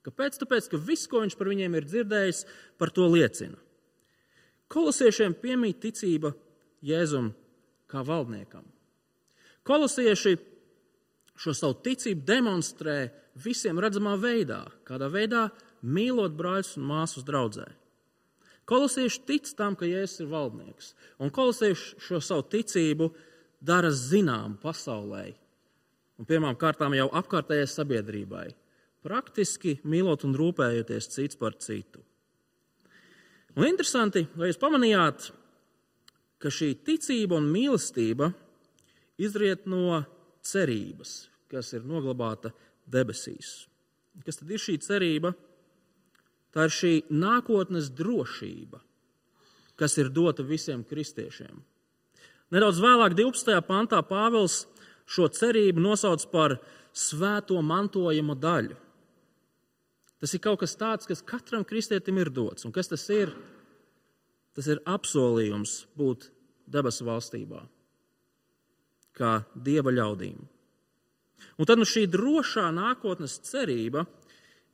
Kāpēc? 0.04 0.36
Tāpēc, 0.42 0.68
ka 0.70 0.78
viss, 0.78 1.08
ko 1.08 1.22
viņš 1.24 1.38
par 1.40 1.50
viņiem 1.50 1.78
ir 1.80 1.88
dzirdējis, 1.88 2.42
par 2.78 2.92
to 2.94 3.08
liecina. 3.10 3.56
Kolosiešiem 4.70 5.38
piemīt 5.40 5.80
ticība 5.82 6.34
Jēzum 6.86 7.32
kā 7.90 8.04
valdniekam. 8.06 8.66
Kolosieši 9.66 10.36
šo 11.40 11.54
savu 11.56 11.80
ticību 11.86 12.26
demonstrē 12.28 12.98
visiem 13.42 13.80
redzamā 13.82 14.18
veidā, 14.20 14.62
kādā 14.88 15.10
veidā 15.12 15.48
mīlot 15.82 16.36
brāļus 16.38 16.76
un 16.80 16.88
māsas 16.90 17.26
draudzē. 17.28 17.66
Kolosieši 18.66 19.22
tic 19.30 19.52
tam, 19.58 19.76
ka 19.78 19.86
Jēzus 19.86 20.24
ir 20.24 20.32
valdnieks, 20.32 20.94
un 21.22 21.30
kolosieši 21.34 22.00
šo 22.02 22.22
savu 22.24 22.48
ticību 22.50 23.12
dara 23.62 23.92
zinām 23.94 24.58
pasaulē, 24.62 25.28
un 26.18 26.30
pirmām 26.30 26.58
kārtām 26.58 26.96
jau 26.98 27.06
apkārtējai 27.22 27.70
sabiedrībai, 27.70 28.48
praktiski 29.06 29.78
mīlot 29.86 30.26
un 30.26 30.34
rūpējoties 30.38 31.12
cits 31.14 31.38
par 31.38 31.58
citu. 31.62 32.02
Un 33.56 33.70
interesanti, 33.70 34.26
vai 34.36 34.50
jūs 34.50 34.60
pamanījāt, 34.60 35.30
ka 36.42 36.50
šī 36.52 36.74
ticība 36.86 37.38
un 37.38 37.48
mīlestība 37.54 38.32
izriet 39.22 39.70
no 39.70 40.02
cerības, 40.46 41.30
kas 41.52 41.72
ir 41.78 41.86
noglabāta 41.88 42.52
debesīs. 42.92 43.68
Kas 44.26 44.42
tad 44.42 44.52
ir 44.52 44.62
šī 44.62 44.80
cerība? 44.84 45.32
Tā 46.56 46.70
ir 46.70 46.72
šī 46.72 46.94
nākotnes 47.12 47.90
drošība, 47.92 48.80
kas 49.76 49.98
ir 50.00 50.08
dota 50.16 50.46
visiem 50.48 50.86
kristiešiem. 50.88 51.60
Nedaudz 52.56 52.80
vēlāk, 52.80 53.18
12. 53.18 53.60
pantā, 53.68 54.00
Pāvils 54.08 54.64
šo 55.06 55.28
cerību 55.28 55.84
nosauc 55.84 56.24
par 56.32 56.56
svēto 56.96 57.60
mantojuma 57.60 58.38
daļu. 58.40 58.78
Tas 60.24 60.32
ir 60.32 60.42
kaut 60.42 60.62
kas 60.64 60.78
tāds, 60.80 61.10
kas 61.10 61.26
katram 61.26 61.66
kristietim 61.68 62.18
ir 62.22 62.32
dots. 62.32 62.64
Un 62.64 62.72
kas 62.72 62.88
tas 62.88 63.04
ir? 63.12 63.34
Tas 64.56 64.70
ir 64.72 64.80
apsolījums 64.88 65.82
būt 66.00 66.30
debesu 66.72 67.04
valstībā, 67.06 67.60
kā 69.20 69.42
dieva 69.54 69.92
ļaudīm. 69.92 70.40
Un 71.60 71.68
tad 71.68 71.80
nu 71.80 71.88
šī 71.88 72.06
drošā 72.08 72.70
nākotnes 72.72 73.42
cerība 73.44 74.06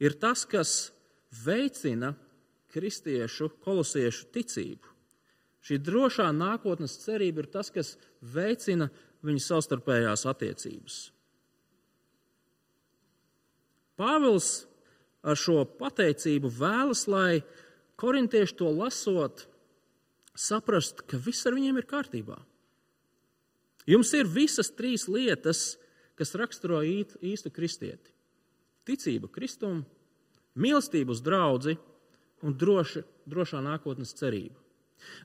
ir 0.02 0.14
tas, 0.22 0.46
kas 0.46 0.92
veicina 1.32 2.14
kristiešu, 2.72 3.50
kolosiešu 3.64 4.30
ticību. 4.36 4.92
Šī 5.62 5.78
drošā 5.78 6.28
nākotnes 6.34 6.98
cerība 7.04 7.44
ir 7.44 7.50
tas, 7.54 7.70
kas 7.70 7.96
veicina 8.22 8.90
viņu 9.26 9.44
savstarpējās 9.46 10.26
attiecības. 10.30 11.02
Pāvils 14.00 14.50
ar 15.22 15.38
šo 15.38 15.62
pateicību 15.78 16.50
vēlas, 16.58 17.06
lai 17.12 17.44
korintieši 18.02 18.58
to 18.58 18.72
lasot, 18.74 19.46
saprast, 20.34 21.04
ka 21.06 21.20
viss 21.22 21.46
ar 21.46 21.54
viņiem 21.54 21.78
ir 21.78 21.90
kārtībā. 21.90 22.40
Jums 23.90 24.14
ir 24.18 24.30
visas 24.30 24.72
trīs 24.74 25.08
lietas, 25.10 25.76
kas 26.18 26.34
raksturo 26.38 26.82
īstu 26.82 27.52
kristieti- 27.54 28.14
ticība 28.88 29.30
Kristum, 29.30 29.86
mīlestību 30.60 31.16
uz 31.16 31.22
draugu 31.24 31.78
un 32.42 32.56
droši, 32.58 33.04
drošā 33.30 33.62
nākotnes 33.64 34.16
cerību. 34.18 34.58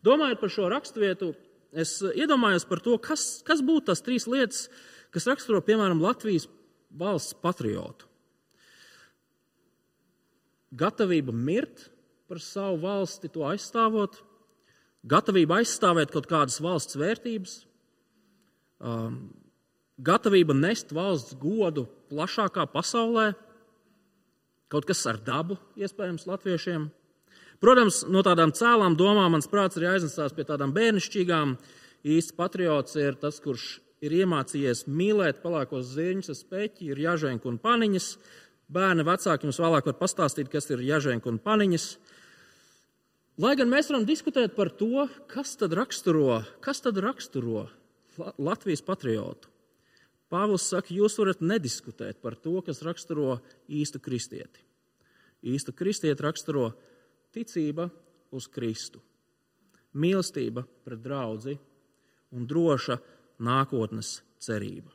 Domājot 0.05 0.41
par 0.41 0.53
šo 0.53 0.69
raksturvietu, 0.73 1.33
es 1.77 1.99
iedomājos 2.15 2.67
par 2.69 2.81
to, 2.85 2.97
kas, 3.03 3.43
kas 3.47 3.63
būtu 3.65 3.91
tās 3.91 4.05
trīs 4.05 4.29
lietas, 4.31 4.67
kas 5.13 5.29
raksturo 5.29 5.63
piemēram 5.65 6.03
Latvijas 6.03 6.49
valsts 6.97 7.37
patriotu. 7.43 8.09
Gatavība 10.77 11.33
mirt 11.33 11.87
par 12.29 12.41
savu 12.43 12.81
valsti, 12.83 13.31
to 13.33 13.45
aizstāvot, 13.49 14.19
gatavība 15.07 15.61
aizstāvēt 15.61 16.13
kaut 16.13 16.27
kādas 16.29 16.59
valsts 16.61 16.99
vērtības, 16.99 17.61
um, 18.83 19.21
gatavība 19.97 20.57
nest 20.57 20.93
valsts 20.97 21.37
godu 21.41 21.87
plašākā 22.11 22.67
pasaulē, 22.73 23.31
Kaut 24.73 24.87
kas 24.89 25.05
ar 25.07 25.21
dabu, 25.23 25.61
iespējams, 25.79 26.27
latviešiem. 26.27 26.89
Protams, 27.63 28.03
no 28.11 28.21
tādām 28.27 28.51
cēlām 28.57 28.97
domām 28.99 29.37
mans 29.37 29.47
prāts 29.49 29.79
arī 29.79 29.93
aiznesās 29.93 30.35
pie 30.35 30.45
tādām 30.49 30.75
bērnišķīgām. 30.77 31.55
Īsts 32.07 32.35
patriots 32.37 32.99
ir 32.99 33.15
tas, 33.21 33.39
kurš 33.43 33.79
ir 34.05 34.17
iemācījies 34.19 34.85
mīlēt 34.91 35.41
pelēkos 35.45 35.95
zirņus, 35.95 36.43
speķi, 36.43 36.91
ir 36.91 37.01
jažēnku 37.07 37.49
un 37.49 37.61
paniņas. 37.63 38.11
Bērni 38.75 39.07
vecāki 39.07 39.47
jums 39.47 39.63
vēlāk 39.63 39.89
var 39.89 39.97
pastāstīt, 40.01 40.51
kas 40.53 40.69
ir 40.75 40.83
jažēnku 40.85 41.31
un 41.31 41.41
paniņas. 41.43 41.89
Lai 43.41 43.55
gan 43.57 43.71
mēs 43.71 43.91
varam 43.93 44.07
diskutēt 44.09 44.57
par 44.57 44.73
to, 44.75 45.07
kas 45.31 45.55
tad 45.61 45.75
raksturo, 45.77 46.41
kas 46.65 46.83
tad 46.83 46.99
raksturo 47.05 47.69
Latvijas 48.41 48.83
patriotu. 48.83 49.53
Pāvils 50.33 50.67
saka, 50.67 50.91
jūs 50.91 51.19
varat 51.21 51.43
nediskutēt 51.45 52.19
par 52.23 52.35
to, 52.43 52.59
kas 52.67 52.83
raksturo 52.83 53.39
īstu 53.71 54.01
kristieti. 54.03 54.65
Īstu 55.47 55.71
kristieti 55.77 56.25
raksturo 56.25 56.73
ticība 57.35 57.87
uz 58.35 58.49
Kristu, 58.51 58.99
mīlestība 59.95 60.65
pret 60.85 61.03
draugu 61.05 61.55
un 62.35 62.47
droša 62.49 62.99
nākotnes 63.47 64.17
cerība. 64.43 64.91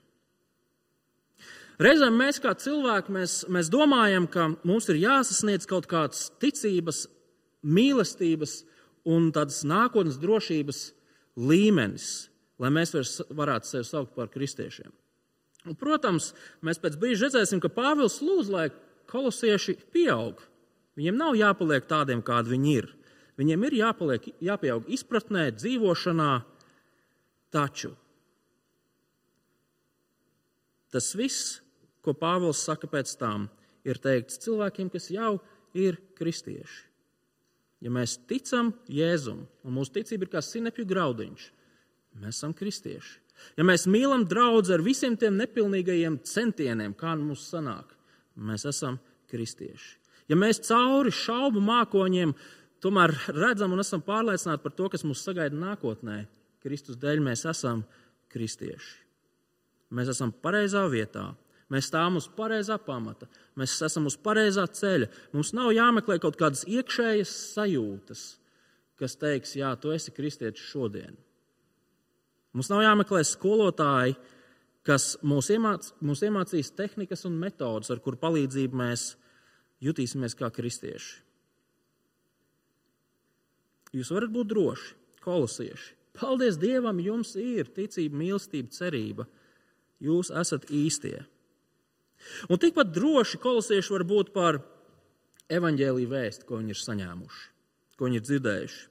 Reizēm 1.82 2.14
mēs 2.20 2.38
kā 2.44 2.52
cilvēki 2.54 3.14
mēs, 3.16 3.36
mēs 3.50 3.70
domājam, 3.74 4.28
ka 4.30 4.52
mums 4.68 4.90
ir 4.92 5.00
jāsasniedz 5.02 5.66
kaut 5.70 5.88
kāds 5.90 6.28
ticības, 6.42 7.08
mīlestības 7.66 8.60
un 9.10 9.32
tādas 9.34 9.64
nākotnes 9.66 10.20
drošības 10.22 10.82
līmenis, 11.42 12.10
lai 12.62 12.70
mēs 12.76 12.94
varētu 13.32 13.70
sevi 13.72 13.88
saukt 13.88 14.14
par 14.18 14.30
kristiešiem. 14.30 14.92
Un, 15.68 15.78
protams, 15.78 16.32
mēs 16.66 16.82
pēc 16.82 16.98
brīža 16.98 17.28
redzēsim, 17.28 17.62
ka 17.62 17.70
Pāvils 17.70 18.18
lūdz, 18.24 18.50
lai 18.50 18.68
kolosieši 19.12 19.78
pieaug. 19.94 20.42
Viņiem 20.98 21.20
nav 21.20 21.38
jāpaliek 21.38 21.86
tādiem, 21.88 22.24
kādi 22.26 22.56
viņi 22.56 22.74
ir. 22.80 22.90
Viņiem 23.40 23.66
ir 23.68 23.78
jāpaliek, 23.80 24.26
jāpieaug 24.44 24.90
izpratnē, 24.92 25.50
dzīvošanā, 25.56 26.32
taču 27.54 27.96
tas 30.92 31.14
viss, 31.16 31.62
ko 32.04 32.12
Pāvils 32.18 32.60
saka 32.66 32.90
pēc 32.92 33.14
tam, 33.16 33.48
ir 33.88 34.02
teikts 34.02 34.42
cilvēkiem, 34.44 34.90
kas 34.92 35.08
jau 35.14 35.38
ir 35.78 36.02
kristieši. 36.18 36.82
Ja 37.82 37.90
mēs 37.94 38.18
ticam 38.30 38.74
Jēzum, 38.92 39.46
un 39.66 39.74
mūsu 39.74 39.96
ticība 39.96 40.28
ir 40.28 40.34
kā 40.36 40.42
sinepju 40.44 40.86
graudiņš, 40.90 41.46
mēs 42.20 42.36
esam 42.36 42.54
kristieši. 42.58 43.21
Ja 43.58 43.66
mēs 43.68 43.88
mīlam 43.90 44.24
draugu 44.30 44.74
ar 44.74 44.84
visiem 44.86 45.18
tiem 45.20 45.38
nepilnīgajiem 45.40 46.20
centieniem, 46.28 46.94
kā 46.98 47.16
nu 47.18 47.32
mums 47.32 47.48
sanāk, 47.52 47.96
mēs 48.36 48.68
esam 48.70 49.00
kristieši. 49.32 49.98
Ja 50.32 50.38
mēs 50.40 50.62
cauri 50.64 51.12
šaubu 51.12 51.62
mākoņiem 51.66 52.34
tomēr 52.82 53.14
redzam 53.36 53.74
un 53.76 53.84
esam 53.84 54.04
pārliecināti 54.06 54.64
par 54.64 54.76
to, 54.78 54.90
kas 54.94 55.04
mūs 55.08 55.24
sagaida 55.26 55.58
nākotnē, 55.58 56.24
Kristus 56.62 57.00
dēļ 57.02 57.24
mēs 57.26 57.46
esam 57.50 57.84
kristieši. 58.32 59.00
Mēs 59.92 60.12
esam 60.14 60.32
pareizā 60.32 60.86
vietā, 60.92 61.26
mēs 61.74 61.90
stāvam 61.90 62.20
uz 62.22 62.30
pareizā 62.32 62.78
pamata, 62.80 63.28
mēs 63.60 63.76
esam 63.84 64.08
uz 64.08 64.16
pareizā 64.16 64.64
ceļa. 64.72 65.10
Mums 65.36 65.52
nav 65.58 65.74
jāmeklē 65.76 66.20
kaut 66.24 66.38
kādas 66.40 66.64
iekšējas 66.70 67.34
sajūtas, 67.58 68.24
kas 69.02 69.18
teiks, 69.20 69.58
jā, 69.60 69.74
tu 69.82 69.92
esi 69.92 70.14
kristietis 70.16 70.64
šodien. 70.72 71.18
Mums 72.52 72.70
nav 72.72 72.84
jāmeklē 72.84 73.22
skolotāji, 73.28 74.18
kas 74.88 75.16
mūs, 75.24 75.52
iemāc, 75.54 75.92
mūs 76.04 76.24
iemācīs 76.26 76.74
tehnikas 76.76 77.24
un 77.30 77.38
metodas, 77.40 77.92
ar 77.94 78.02
kuru 78.04 78.20
palīdzību 78.20 78.80
mēs 78.82 79.12
jutīsimies 79.84 80.36
kā 80.38 80.50
kristieši. 80.54 81.22
Jūs 83.96 84.12
varat 84.14 84.32
būt 84.32 84.52
droši, 84.52 84.94
kolosieši. 85.24 85.96
Paldies 86.16 86.58
Dievam, 86.60 87.00
jums 87.04 87.34
ir 87.40 87.72
ticība, 87.72 88.18
mīlestība, 88.20 88.72
cerība. 88.76 89.28
Jūs 90.04 90.32
esat 90.42 90.68
īstie. 90.74 91.22
Un 92.52 92.60
tikpat 92.62 92.92
droši 92.94 93.40
kolosieši 93.42 93.94
var 93.96 94.06
būt 94.08 94.32
par 94.36 94.60
evaņģēlīju 95.52 96.12
vēstu, 96.12 96.48
ko 96.48 96.60
viņi 96.60 96.76
ir 96.76 96.80
saņēmuši, 96.80 97.44
ko 97.98 98.08
viņi 98.08 98.20
ir 98.20 98.26
dzirdējuši. 98.28 98.82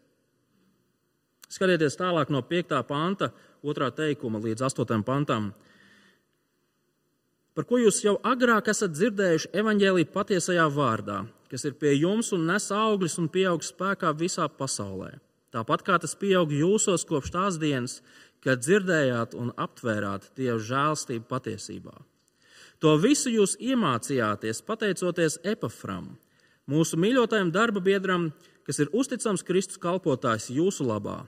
Skatieties 1.50 1.98
tālāk 1.98 2.30
no 2.30 2.42
5. 2.46 2.76
panta, 2.86 3.30
2. 3.62 3.90
teikuma 3.96 4.40
līdz 4.40 4.64
8. 4.70 5.02
pantam. 5.04 5.50
Par 7.54 7.66
ko 7.68 7.80
jūs 7.80 7.98
jau 8.04 8.14
agrāk 8.24 8.70
esat 8.72 8.94
dzirdējuši 8.94 9.50
evaņģēlīju 9.60 10.08
patiesajā 10.14 10.68
vārdā, 10.72 11.24
kas 11.50 11.66
ir 11.68 11.74
pie 11.76 11.96
jums 11.98 12.30
un 12.32 12.46
nes 12.48 12.70
augļus 12.72 13.18
un 13.20 13.28
pieaug 13.28 13.64
spēkā 13.66 14.14
visā 14.16 14.46
pasaulē. 14.48 15.18
Tāpat 15.50 15.82
kā 15.84 15.98
tas 15.98 16.14
pieaug 16.14 16.52
jūsos 16.54 17.04
kopš 17.08 17.34
tās 17.34 17.58
dienas, 17.60 17.98
kad 18.40 18.62
dzirdējāt 18.62 19.34
un 19.36 19.50
aptvērāt 19.58 20.30
Dieva 20.38 20.60
žēlstību 20.62 21.26
patiesībā. 21.28 21.96
To 22.80 22.94
visu 22.96 23.28
jūs 23.28 23.58
iemācījāties 23.60 24.62
pateicoties 24.64 25.40
Epafram, 25.44 26.14
mūsu 26.70 26.96
mīļotajam 26.96 27.50
darba 27.52 27.82
biedram, 27.84 28.30
kas 28.64 28.80
ir 28.80 28.94
uzticams 28.96 29.44
Kristus 29.44 29.80
kalpotājs 29.82 30.48
jūsu 30.54 30.86
labā. 30.88 31.26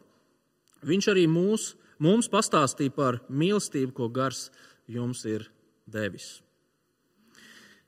Viņš 0.87 1.11
arī 1.13 1.27
mūs, 1.29 1.75
mums 1.99 2.31
pastāstīja 2.33 2.95
par 2.95 3.21
mīlestību, 3.29 3.93
ko 3.97 4.09
gars 4.09 4.51
jums 4.89 5.25
ir 5.29 5.49
devis. 5.87 6.41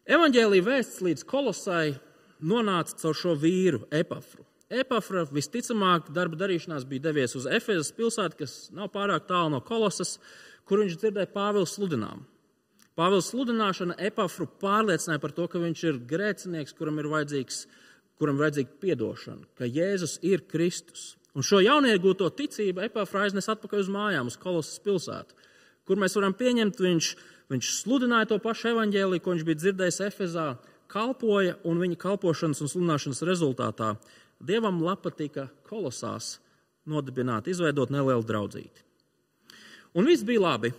Evangelija 0.05 0.67
vēsts 0.67 1.01
līdz 1.05 1.25
kolosai 1.25 1.95
nonāca 2.45 2.99
caur 3.01 3.17
šo 3.17 3.33
vīru, 3.41 3.87
Epafru. 3.95 4.45
Epafra 4.75 5.23
visticamāk 5.31 6.11
darba 6.13 6.39
darīšanās 6.41 6.85
bija 6.89 7.07
devies 7.07 7.37
uz 7.39 7.47
Efezas 7.47 7.93
pilsētu, 7.97 8.39
kas 8.43 8.55
nav 8.75 8.91
pārāk 8.93 9.29
tālu 9.29 9.53
no 9.55 9.61
kolosas, 9.65 10.19
kur 10.69 10.83
viņš 10.83 10.99
dzirdēja 11.01 11.33
Pāvila 11.33 11.69
sludinājumu. 11.69 12.25
Pāvila 12.95 13.25
sludināšana 13.27 13.97
Epafru 14.07 14.47
pārliecināja 14.61 15.23
par 15.23 15.35
to, 15.35 15.49
ka 15.51 15.61
viņš 15.63 15.85
ir 15.89 16.01
grēcinieks, 16.11 16.77
kuram 16.79 17.01
ir 17.03 17.11
vajadzīgs, 17.11 17.65
kuram 18.21 18.39
vajadzīga 18.39 18.81
piedošana, 18.83 19.49
ka 19.59 19.67
Jēzus 19.67 20.21
ir 20.23 20.45
Kristus. 20.51 21.15
Un 21.35 21.43
šo 21.43 21.59
jauniegūto 21.65 22.29
ticību 22.39 22.85
Epafra 22.87 23.25
aiznes 23.27 23.51
atpakaļ 23.51 23.83
uz 23.83 23.91
mājām, 23.91 24.29
uz 24.31 24.37
kolosas 24.39 24.79
pilsētu, 24.85 25.35
kur 25.89 25.99
mēs 25.99 26.15
varam 26.15 26.37
pieņemt, 26.39 26.79
viņš, 26.81 27.09
viņš 27.51 27.71
sludināja 27.81 28.31
to 28.31 28.39
pašu 28.43 28.71
evaņģēliju, 28.71 29.23
ko 29.25 29.35
viņš 29.35 29.47
bija 29.49 29.61
dzirdējis 29.63 30.01
Efezā, 30.07 30.47
kalpoja 30.91 31.57
un 31.67 31.83
viņa 31.83 31.99
kalpošanas 32.05 32.63
un 32.63 32.71
sludināšanas 32.71 33.25
rezultātā 33.27 33.97
Dievam 34.45 34.83
patika 35.01 35.49
kolosās 35.65 36.39
nodibināt, 36.87 37.49
izveidot 37.49 37.91
nelielu 37.91 38.23
draudzīti. 38.27 38.83
Un 39.95 40.05
viss 40.05 40.27
bija 40.27 40.43
labi. 40.43 40.73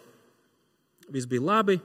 Viss 1.10 1.28
bija 1.30 1.41
labi 1.41 1.80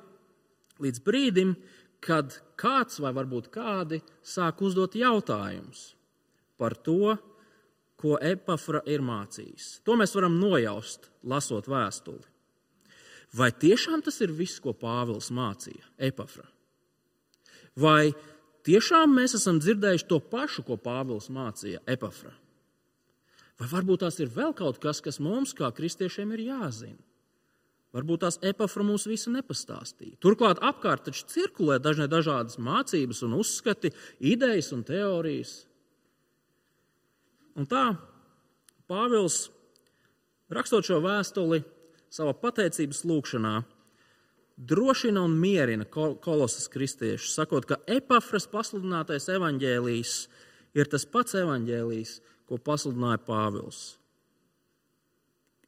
līdz 0.80 1.00
brīdim, 1.04 1.54
kad 2.00 2.34
kāds 2.60 3.00
vai 3.00 3.12
varbūt 3.16 3.50
kādi 3.52 4.00
sāk 4.24 4.62
uzdot 4.64 4.96
jautājumus 4.96 5.94
par 6.60 6.76
to, 6.76 7.16
ko 8.00 8.16
Epafra 8.16 8.80
ir 8.88 9.04
mācījis. 9.04 9.80
To 9.84 9.96
mēs 10.00 10.14
varam 10.16 10.38
nojaust, 10.40 11.10
lasot 11.22 11.68
vēstuli. 11.68 12.24
Vai 13.36 13.52
tiešām 13.52 14.02
tas 14.02 14.18
ir 14.24 14.32
viss, 14.34 14.58
ko 14.62 14.74
Pāvils 14.74 15.30
mācīja 15.30 15.84
Epafra? 16.10 16.48
Vai 17.78 18.10
tiešām 18.66 19.12
mēs 19.14 19.36
esam 19.38 19.60
dzirdējuši 19.62 20.08
to 20.10 20.18
pašu, 20.32 20.64
ko 20.66 20.80
Pāvils 20.80 21.30
mācīja 21.30 21.84
Epafra? 21.86 22.32
Vai 23.60 23.68
varbūt 23.68 24.02
tās 24.02 24.16
ir 24.24 24.32
vēl 24.32 24.56
kaut 24.56 24.80
kas, 24.82 25.02
kas 25.04 25.20
mums, 25.22 25.52
kā 25.54 25.68
kristiešiem, 25.76 26.32
ir 26.32 26.46
jāzina? 26.48 26.98
Varbūt 27.90 28.22
tās 28.22 28.38
epafra 28.46 28.84
mums 28.86 29.04
visu 29.10 29.32
nepastāstīja. 29.34 30.14
Turklāt 30.22 30.60
apkārt 30.62 31.08
taču 31.08 31.24
cirkulē 31.32 31.80
dažne 31.82 32.06
dažādas 32.10 32.58
mācības 32.62 33.24
un 33.26 33.34
uzskati, 33.40 33.90
idejas 34.22 34.70
un 34.76 34.84
teorijas. 34.86 35.64
Un 37.60 37.68
tā 37.68 37.90
Pāvils, 38.90 39.50
rakstot 40.50 40.86
šo 40.88 40.98
vēstuli 41.04 41.60
savā 42.10 42.32
pateicības 42.40 43.04
lūkšanā, 43.06 43.60
drošina 44.70 45.22
un 45.22 45.36
mierina 45.38 45.86
kolosas 45.86 46.66
kristiešus, 46.72 47.36
sakot, 47.36 47.68
ka 47.68 47.78
epafras 47.86 48.48
pasludinātais 48.50 49.28
evaņģēlijs 49.36 50.14
ir 50.80 50.90
tas 50.90 51.06
pats 51.06 51.36
evaņģēlijs, 51.38 52.16
ko 52.48 52.58
pasludināja 52.58 53.20
Pāvils. 53.28 53.80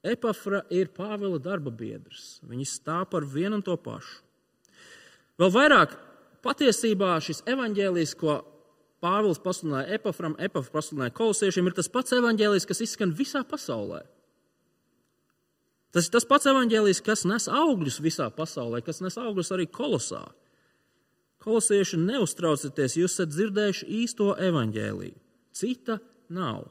Epafra 0.02 0.64
ir 0.74 0.90
Pāvila 0.96 1.38
darba 1.38 1.70
biedrs. 1.70 2.40
Viņi 2.42 2.66
stāv 2.66 3.06
par 3.12 3.22
vienu 3.22 3.60
un 3.60 3.62
to 3.62 3.76
pašu. 3.78 4.18
Vēl 5.38 5.52
vairāk 5.54 5.94
patiesībā 6.42 7.14
šis 7.22 7.44
evaņģēlijs, 7.52 8.16
ko 8.18 8.40
Pāvils 9.02 9.40
pasludināja 9.42 9.96
Epafram, 9.96 10.36
Epafra 10.38 10.78
pasludināja 10.78 11.14
kolosiešiem, 11.16 11.66
ir 11.66 11.74
tas 11.74 11.90
pats 11.90 12.14
evaņģēlijs, 12.14 12.66
kas 12.68 12.82
izskan 12.84 13.14
visā 13.18 13.42
pasaulē. 13.48 14.04
Tas 15.92 16.06
ir 16.06 16.14
tas 16.14 16.26
pats 16.28 16.48
evaņģēlijs, 16.48 17.02
kas 17.04 17.26
nes 17.28 17.48
augļus 17.50 17.98
visā 18.04 18.30
pasaulē, 18.32 18.80
kas 18.86 19.02
nes 19.04 19.18
augļus 19.20 19.52
arī 19.56 19.66
kolosā. 19.68 20.22
Kolosieši, 21.42 21.98
neuztraucieties, 21.98 22.96
jūs 23.00 23.16
esat 23.18 23.32
dzirdējuši 23.34 23.88
īsto 24.00 24.30
evaņģēliju. 24.38 25.18
Cita 25.52 25.98
nav. 26.32 26.70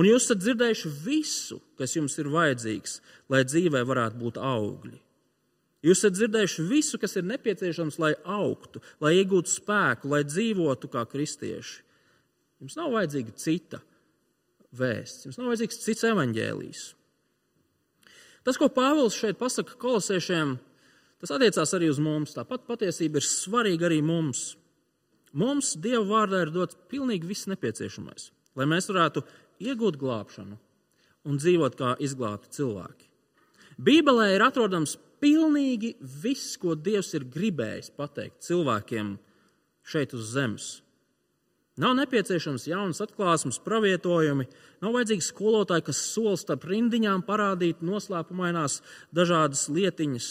Un 0.00 0.08
jūs 0.08 0.24
esat 0.24 0.40
dzirdējuši 0.40 0.92
visu, 1.04 1.60
kas 1.78 1.94
jums 1.98 2.16
ir 2.18 2.32
vajadzīgs, 2.32 3.00
lai 3.30 3.44
dzīvē 3.44 3.84
varētu 3.86 4.18
būt 4.24 4.40
augļi. 4.40 4.96
Jūs 5.84 6.00
esat 6.00 6.16
dzirdējuši 6.16 6.64
visu, 6.70 6.98
kas 6.98 7.18
ir 7.18 7.26
nepieciešams, 7.28 7.98
lai 8.02 8.14
augtu, 8.24 8.80
lai 9.02 9.16
iegūtu 9.18 9.52
spēku, 9.52 10.08
lai 10.12 10.22
dzīvotu 10.24 10.88
kā 10.92 11.04
kristieši. 11.10 11.82
Jums 12.62 12.78
nav 12.78 12.94
vajadzīga 12.94 13.34
cita 13.36 13.82
vēsts. 14.76 15.26
Jums 15.26 15.38
nav 15.40 15.50
vajadzīgs 15.52 15.82
cits 15.84 16.06
evaņģēlijs. 16.08 16.84
Tas, 18.46 18.58
ko 18.60 18.70
Pāvils 18.72 19.16
šeit 19.18 19.38
pasaka 19.40 19.76
kolosiešiem, 19.80 20.54
tas 21.20 21.32
attiecās 21.34 21.74
arī 21.76 21.90
uz 21.92 22.00
mums. 22.02 22.36
Tāpat 22.36 22.64
patiesība 22.68 23.20
ir 23.20 23.26
svarīga 23.26 23.90
arī 23.90 24.00
mums. 24.06 24.54
Mums 25.36 25.74
Dieva 25.82 26.04
vārdā 26.08 26.44
ir 26.46 26.52
dots 26.54 26.78
pilnīgi 26.88 27.28
viss 27.28 27.48
nepieciešamais, 27.50 28.30
lai 28.56 28.68
mēs 28.70 28.88
varētu 28.88 29.24
iegūt 29.66 29.98
glābšanu 30.00 30.56
un 31.26 31.40
dzīvot 31.42 31.76
kā 31.76 31.96
izglābti 32.00 32.54
cilvēki. 32.56 33.10
Bībelē 33.82 34.30
ir 34.36 34.44
atrodams 34.46 34.94
pilnīgi 35.22 35.94
viss, 36.22 36.56
ko 36.60 36.74
Dievs 36.74 37.14
ir 37.16 37.28
gribējis 37.32 37.92
pateikt 37.96 38.44
cilvēkiem 38.46 39.14
šeit 39.86 40.14
uz 40.16 40.32
zemes. 40.34 40.68
Nav 41.76 41.92
nepieciešams 41.98 42.64
jaunas 42.70 43.02
atklāsmes, 43.04 43.58
pravietojumi, 43.60 44.46
nav 44.80 44.94
vajadzīgi 44.96 45.26
skolotāji, 45.26 45.84
kas 45.90 45.98
solis 46.14 46.46
starp 46.46 46.64
rindiņām 46.70 47.26
parādīt 47.26 47.82
noslēpumainās 47.84 48.78
dažādas 49.16 49.66
lietiņas. 49.68 50.30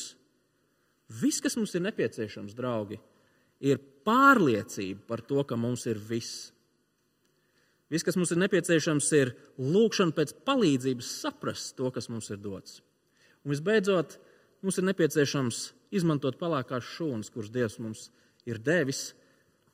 Viss, 1.22 1.44
kas 1.46 1.54
mums 1.60 1.76
ir 1.78 1.86
nepieciešams, 1.86 2.58
draugi, 2.58 2.98
ir 3.62 3.78
pārliecība 4.08 5.06
par 5.06 5.22
to, 5.22 5.44
ka 5.46 5.58
mums 5.60 5.86
ir 5.86 6.02
viss. 6.02 6.50
Viss, 7.94 8.02
kas 8.02 8.18
mums 8.18 8.34
ir 8.34 8.42
nepieciešams, 8.42 9.12
ir 9.14 9.36
lūkšana 9.62 10.18
pēc 10.18 10.34
palīdzības 10.50 11.12
saprast 11.22 11.76
to, 11.78 11.92
kas 11.94 12.10
mums 12.10 12.32
ir 12.34 12.42
dots. 12.42 12.80
Un 13.46 13.54
visbeidzot, 13.54 14.18
mums 14.64 14.80
ir 14.80 14.88
nepieciešams 14.90 15.62
izmantot 15.96 16.38
pelēkās 16.40 16.88
šūnas, 16.96 17.32
kuras 17.34 17.52
Dievs 17.54 17.80
mums 17.82 18.10
ir 18.48 18.60
devis, 18.62 19.14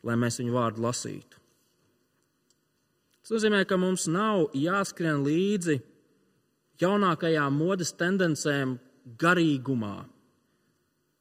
lai 0.05 0.17
mēs 0.19 0.39
viņu 0.41 0.55
vārdu 0.55 0.83
lasītu. 0.85 1.39
Tas 3.21 3.35
nozīmē, 3.35 3.61
ka 3.69 3.77
mums 3.77 4.07
nav 4.09 4.47
jāskrien 4.57 5.21
līdzi 5.25 5.77
jaunākajām 6.81 7.53
modes 7.53 7.93
tendencēm 7.93 8.79
garīgumā. 9.21 9.99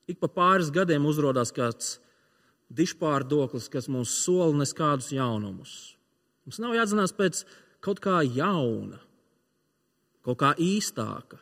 Ik 0.08 0.18
pa 0.22 0.30
pāris 0.32 0.72
gadiem 0.72 1.04
uzrādās 1.06 1.52
kāds 1.54 1.98
dišpārdoklis, 2.72 3.68
kas 3.70 3.88
mums 3.92 4.14
sola 4.24 4.54
neskādus 4.62 5.10
jaunumus. 5.12 5.74
Mums 6.46 6.60
nav 6.62 6.74
jāatzinās 6.78 7.12
pēc 7.14 7.44
kaut 7.84 8.00
kā 8.02 8.20
jauna, 8.24 8.98
kaut 10.24 10.40
kā 10.40 10.54
īstāka, 10.58 11.38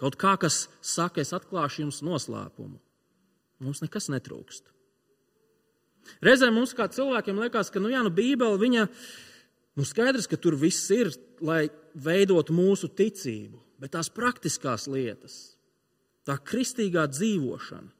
kaut 0.00 0.18
kā, 0.20 0.34
kas 0.40 0.66
saka, 0.84 1.22
es 1.22 1.32
atklāšu 1.36 1.84
jums 1.84 2.02
noslēpumu. 2.06 2.80
Mums 3.64 3.80
nekas 3.84 4.10
netrūkst. 4.12 4.68
Reizēm 6.22 6.54
mums 6.54 6.74
kā 6.76 6.86
cilvēkiem 6.92 7.40
liekas, 7.42 7.72
ka 7.72 7.80
nu, 7.82 7.90
jā, 7.90 8.02
nu, 8.04 8.12
Bībele 8.14 8.60
viņa 8.60 8.84
Nu, 9.76 9.84
skaidrs, 9.84 10.24
ka 10.24 10.38
tur 10.40 10.56
viss 10.56 10.88
ir, 10.94 11.10
lai 11.44 11.66
veidotu 12.00 12.54
mūsu 12.56 12.88
ticību, 12.96 13.60
bet 13.80 13.92
tās 13.92 14.08
praktiskās 14.08 14.86
lietas, 14.88 15.34
tā 16.24 16.38
kristīgā 16.40 17.04
dzīvošana, 17.12 17.90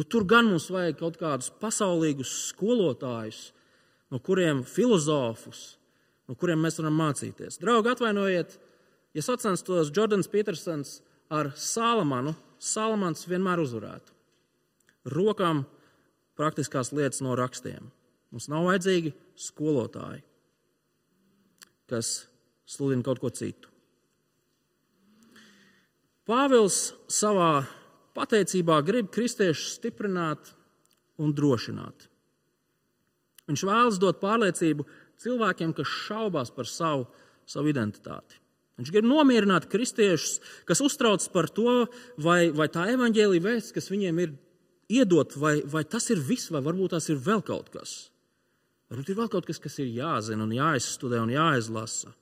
nu, 0.00 0.06
tur 0.08 0.24
gan 0.24 0.48
mums 0.48 0.70
vajag 0.72 0.96
kaut 1.02 1.18
kādus 1.20 1.52
pasaulīgus 1.60 2.32
skolotājus, 2.48 3.50
no 4.10 4.18
kuriem 4.24 4.64
filozofus, 4.64 5.76
no 6.24 6.38
kuriem 6.40 6.64
mēs 6.64 6.80
varam 6.80 6.96
mācīties. 7.02 7.60
Draugi, 7.60 7.92
atvainojiet, 7.92 8.56
ja 9.12 9.24
sacenstos 9.26 9.92
Jordans 9.92 10.30
Petersons 10.32 11.02
ar 11.30 11.52
Salamanu, 11.56 12.34
Salamans 12.60 13.26
vienmēr 13.30 13.62
uzvarētu. 13.62 14.16
Rokām 15.10 15.64
praktiskās 16.36 16.92
lietas 16.92 17.22
no 17.24 17.36
rakstiem. 17.38 17.88
Mums 18.30 18.50
nav 18.52 18.66
vajadzīgi 18.68 19.14
skolotāji 19.38 20.24
kas 21.90 22.26
sludina 22.70 23.04
kaut 23.06 23.20
ko 23.22 23.32
citu. 23.34 23.70
Pāvils 26.28 26.92
savā 27.10 27.64
pateicībā 28.14 28.78
grib 28.86 29.10
kristiešus 29.10 29.80
stiprināt 29.80 30.52
un 31.20 31.34
drošināt. 31.34 32.06
Viņš 33.50 33.64
vēlas 33.66 33.98
dot 33.98 34.20
pārliecību 34.22 34.86
cilvēkiem, 35.20 35.72
kas 35.74 35.90
šaubās 36.06 36.52
par 36.54 36.70
savu, 36.70 37.08
savu 37.50 37.72
identitāti. 37.72 38.38
Viņš 38.80 38.92
grib 38.94 39.04
nomierināt 39.04 39.66
kristiešus, 39.68 40.38
kas 40.64 40.80
uztraucas 40.80 41.28
par 41.28 41.50
to, 41.52 41.84
vai, 42.16 42.48
vai 42.48 42.70
tā 42.72 42.86
evaņģēlīja 42.94 43.44
vēsts, 43.44 43.74
kas 43.76 43.90
viņiem 43.92 44.20
ir 44.24 44.30
iedot, 44.88 45.34
vai, 45.36 45.58
vai 45.68 45.82
tas 45.84 46.08
ir 46.08 46.22
viss, 46.24 46.48
vai 46.48 46.62
varbūt 46.64 46.94
tas 46.96 47.10
ir 47.12 47.18
vēl 47.20 47.42
kaut 47.44 47.68
kas. 47.74 48.08
Varbūt 48.90 49.12
ir 49.12 49.18
vēl 49.18 49.28
kaut 49.30 49.44
kas, 49.46 49.60
kas 49.60 49.76
ir 49.84 49.90
jāzina, 49.92 50.46
un 50.46 50.54
jāizstudē 50.56 51.20
un 51.20 51.32
jāizlasa. 51.34 52.14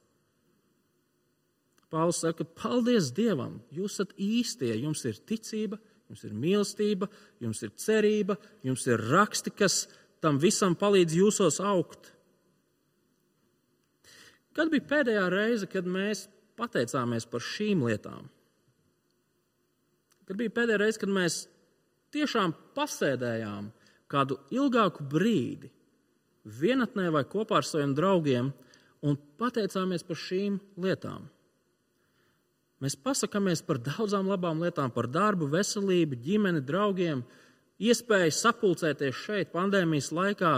Pāvils 1.89 2.19
saka, 2.21 2.45
paldies 2.59 3.13
Dievam, 3.17 3.61
jūs 3.73 3.95
esat 3.95 4.11
īstie, 4.21 4.75
jums 4.77 5.07
ir 5.09 5.17
ticība, 5.31 5.79
jums 6.11 6.25
ir 6.27 6.35
mīlestība, 6.37 7.09
jums 7.41 7.63
ir 7.65 7.71
cerība, 7.81 8.37
jums 8.67 8.85
ir 8.91 9.01
raksti, 9.15 9.55
kas 9.55 9.87
tam 10.21 10.41
visam 10.43 10.75
palīdz 10.77 11.15
jūsos 11.17 11.61
augt. 11.65 12.11
Kad 14.59 14.75
bija 14.75 14.85
pēdējā 14.91 15.25
reize, 15.33 15.71
kad 15.71 15.87
mēs 15.87 16.27
pateicāmies 16.59 17.29
par 17.31 17.45
šīm 17.45 17.87
lietām? 17.87 18.29
Kad 20.29 20.37
bija 20.37 20.53
pēdējā 20.59 20.83
reize, 20.83 21.01
kad 21.01 21.13
mēs 21.13 21.47
tiešām 22.13 22.53
pasēdējām 22.77 23.71
kādu 24.13 24.39
ilgāku 24.53 25.07
brīdi 25.09 25.71
vienatnē 26.49 27.09
vai 27.13 27.25
kopā 27.29 27.61
ar 27.61 27.67
saviem 27.67 27.95
draugiem 27.97 28.53
un 29.05 29.19
pateicāmies 29.41 30.05
par 30.07 30.19
šīm 30.19 30.59
lietām. 30.81 31.29
Mēs 32.83 32.95
pasakāmies 33.03 33.63
par 33.67 33.81
daudzām 33.83 34.29
labām 34.31 34.61
lietām, 34.63 34.93
par 34.95 35.09
darbu, 35.11 35.49
veselību, 35.51 36.19
ģimeni, 36.23 36.63
draugiem, 36.63 37.25
iespēju 37.83 38.35
sapulcēties 38.35 39.25
šeit 39.25 39.51
pandēmijas 39.55 40.13
laikā. 40.15 40.53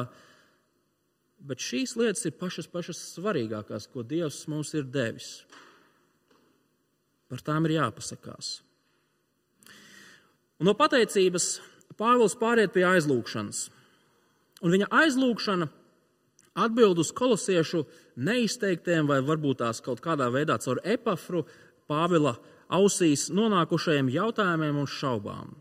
Bet 1.40 1.64
šīs 1.64 1.96
lietas 1.96 2.26
ir 2.28 2.36
pašas, 2.36 2.68
pašas 2.68 3.00
svarīgākās, 3.14 3.88
ko 3.88 4.04
Dievs 4.04 4.42
mums 4.52 4.74
ir 4.76 4.84
devis. 4.84 5.40
Par 7.30 7.42
tām 7.46 7.66
ir 7.68 7.78
jāpasakās. 7.78 8.58
Un 10.60 10.68
no 10.68 10.74
pateicības 10.76 11.60
Pāvils 12.00 12.34
pāriet 12.40 12.72
pie 12.72 12.82
aizlūgšanas. 12.88 13.66
Un 14.64 14.72
viņa 14.72 14.86
aizlūgšana 15.02 15.66
atbild 16.60 17.00
uz 17.02 17.10
kolosiešu 17.16 17.84
neizteiktiem, 18.20 19.08
vai 19.08 19.20
varbūt 19.24 19.60
tās 19.62 19.82
kaut 19.84 20.02
kādā 20.04 20.30
veidā 20.32 20.58
caur 20.60 20.80
epafru 20.84 21.44
Pāvila 21.90 22.34
ausīs 22.70 23.28
nonākušajiem 23.34 24.10
jautājumiem 24.14 24.80
un 24.82 24.88
šaubām. 24.88 25.54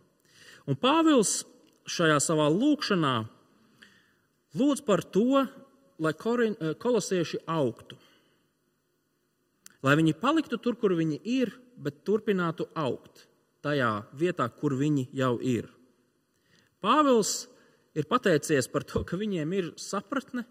Un 0.69 0.77
Pāvils 0.77 1.43
šajā 1.89 2.19
savā 2.23 2.49
lūkšanā 2.53 3.15
lūdz 4.59 4.83
par 4.85 5.03
to, 5.03 5.45
lai 5.99 6.13
kolosieši 6.15 7.43
augtu. 7.49 7.97
Lai 9.85 9.95
viņi 9.95 10.15
paliktu 10.19 10.59
tur, 10.59 10.75
kur 10.75 10.95
viņi 10.97 11.21
ir, 11.23 11.53
bet 11.79 12.03
turpinātu 12.07 12.67
augt 12.75 13.25
tajā 13.63 13.91
vietā, 14.15 14.47
kur 14.51 14.75
viņi 14.79 15.07
jau 15.15 15.37
ir. 15.43 15.67
Pāvils 16.83 17.47
ir 17.95 18.07
pateicies 18.07 18.67
par 18.71 18.85
to, 18.87 19.03
ka 19.03 19.19
viņiem 19.19 19.55
ir 19.55 19.71
sapratne, 19.79 20.45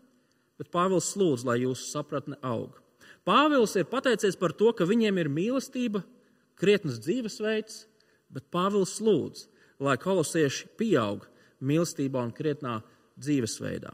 bet 0.60 0.72
Pāvils 0.72 1.14
lūdz, 1.16 1.44
lai 1.48 1.60
jūsu 1.62 1.88
sapratne 1.88 2.36
aug. 2.44 2.76
Pāvils 3.28 3.76
ir 3.76 3.88
pateicies 3.88 4.36
par 4.40 4.54
to, 4.56 4.72
ka 4.72 4.88
viņiem 4.88 5.20
ir 5.20 5.32
mīlestība, 5.32 6.02
krietnes 6.58 7.00
dzīvesveids, 7.04 7.86
bet 8.32 8.48
Pāvils 8.52 8.98
lūdz, 9.04 9.46
lai 9.84 9.96
kolosieši 10.00 10.72
pieaug 10.80 11.24
mīlestībā 11.64 12.22
un 12.24 12.34
krietnā 12.34 12.78
dzīvesveidā. 13.18 13.92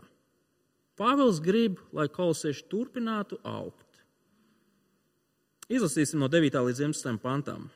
Pāvils 0.98 1.40
grib, 1.42 1.80
lai 1.92 2.06
kolosieši 2.12 2.68
turpinātu 2.70 3.40
augt. 3.42 3.83
Izlasīsim 5.72 6.20
no 6.20 6.28
9. 6.28 6.60
līdz 6.68 6.84
11. 6.84 7.16
pantam. 7.22 7.70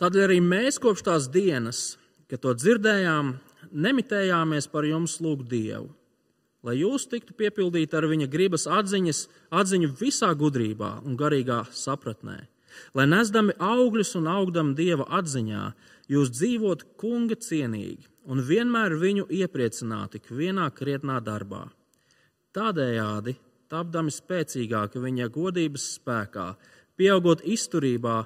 Tādēļ 0.00 0.24
arī 0.28 0.40
mēs 0.44 0.80
kopš 0.80 1.04
tās 1.06 1.28
dienas, 1.32 1.96
kad 2.28 2.42
to 2.44 2.52
dzirdējām, 2.56 3.36
nemitējāmies 3.72 4.68
par 4.72 4.88
jums 4.88 5.18
lūgt 5.24 5.48
Dievu 5.52 5.92
lai 6.66 6.80
jūs 6.80 7.06
tiktu 7.10 7.36
piepildīti 7.38 7.94
ar 7.94 8.08
viņa 8.10 8.26
gribas 8.30 8.66
atziņas, 8.66 9.26
atziņu 9.54 9.92
visā 10.00 10.32
gudrībā 10.38 10.96
un 11.06 11.16
garīgā 11.18 11.62
sapratnē, 11.70 12.40
lai 12.98 13.06
nesdami 13.06 13.54
augļus 13.62 14.16
un 14.18 14.26
augdam 14.32 14.74
dieva 14.78 15.06
atziņā, 15.20 15.70
jūs 16.10 16.32
dzīvotu 16.34 16.90
kunga 17.00 17.38
cienīgi 17.38 18.10
un 18.26 18.42
vienmēr 18.42 18.96
viņu 18.98 19.28
iepriecināti 19.30 20.18
ikvienā 20.18 20.66
krietnā 20.74 21.20
darbā. 21.22 21.68
Tādējādi 22.56 23.36
tapdami 23.72 24.12
spēcīgāki 24.14 25.02
viņa 25.02 25.28
godības 25.34 25.86
spēkā, 25.96 26.46
pieaugot 26.96 27.42
izturībā 27.44 28.20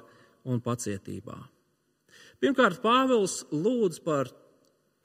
un 0.49 0.61
pacietībā. 0.63 1.37
Pirmkārt, 2.41 2.81
Pāvils 2.81 3.43
lūdz 3.53 4.01
par 4.05 4.31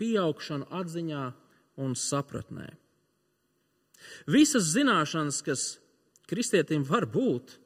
pieaugšanu 0.01 0.69
atziņā 0.73 1.25
un 1.85 1.97
sapratnē. 1.99 2.69
Visas 4.31 4.71
zināšanas, 4.73 5.43
kas 5.45 5.65
kristietim 6.29 6.85
var 6.87 7.09
būt, 7.11 7.57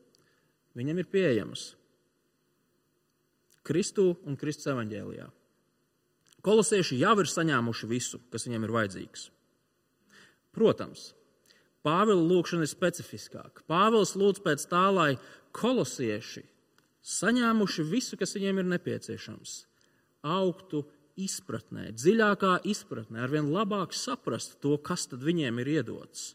viņam 0.79 1.03
ir 1.03 1.11
pieejamas. 1.11 1.75
Kristū 3.67 4.15
un 4.27 4.39
Kristus 4.41 4.71
evaņģēlijā. 4.73 5.29
Kolosieši 6.41 6.97
jau 7.03 7.13
ir 7.21 7.29
saņēmuši 7.29 7.89
visu, 7.91 8.21
kas 8.33 8.47
viņiem 8.49 8.65
ir 8.65 8.73
vajadzīgs. 8.75 9.27
Protams, 10.57 11.11
Pāvila 11.87 12.21
lūkšana 12.21 12.67
ir 12.67 12.71
specifiskāka. 12.71 13.65
Pāvils 13.71 14.13
lūdz 14.19 14.43
pēc 14.45 14.67
tā, 14.69 14.85
lai 14.93 15.15
kolosieši, 15.57 16.43
saņēmuši 17.01 17.87
visu, 17.89 18.19
kas 18.21 18.37
viņiem 18.37 18.61
ir 18.61 18.69
nepieciešams, 18.75 19.55
augtu 20.29 20.85
izpratnē, 21.21 21.89
dziļākā 21.97 22.59
izpratnē, 22.69 23.23
arvien 23.25 23.49
labāk 23.53 23.97
saprastu 23.97 24.59
to, 24.61 24.77
kas 24.77 25.09
viņiem 25.11 25.63
ir 25.63 25.73
iedots. 25.79 26.35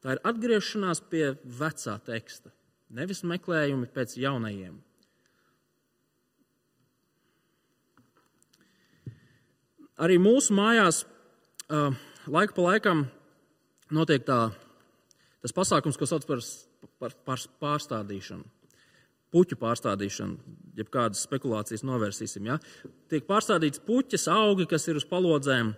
Tā 0.00 0.16
ir 0.16 0.22
atgriešanās 0.24 1.02
pie 1.12 1.34
vecā 1.44 1.98
teksta, 2.06 2.50
nevis 2.96 3.20
meklējumi 3.22 3.88
pēc 3.92 4.16
jaunajiem. 4.18 4.78
Arī 10.00 10.16
mūsu 10.16 10.56
mājās 10.56 11.02
uh, 11.70 11.94
laika 12.26 12.56
pa 12.56 12.66
laikam 12.66 13.04
notiek 13.94 14.24
tā, 14.26 14.40
tas 15.42 15.54
pasākums, 15.56 15.98
ko 15.98 16.08
sauc 16.08 16.26
par, 16.28 16.42
par, 17.00 17.14
par 17.26 17.44
pārstādīšanu. 17.62 18.46
Puķu 19.30 19.56
pārstādīšanu, 19.60 20.56
jeb 20.78 20.88
kādas 20.90 21.22
spekulācijas 21.26 21.84
novērsīsim. 21.86 22.48
Ja? 22.50 22.58
Tiek 23.10 23.28
pārstādīts 23.28 23.82
puķis, 23.86 24.26
augi, 24.32 24.66
kas 24.70 24.88
ir 24.90 24.98
uz 24.98 25.06
palodzēm. 25.06 25.74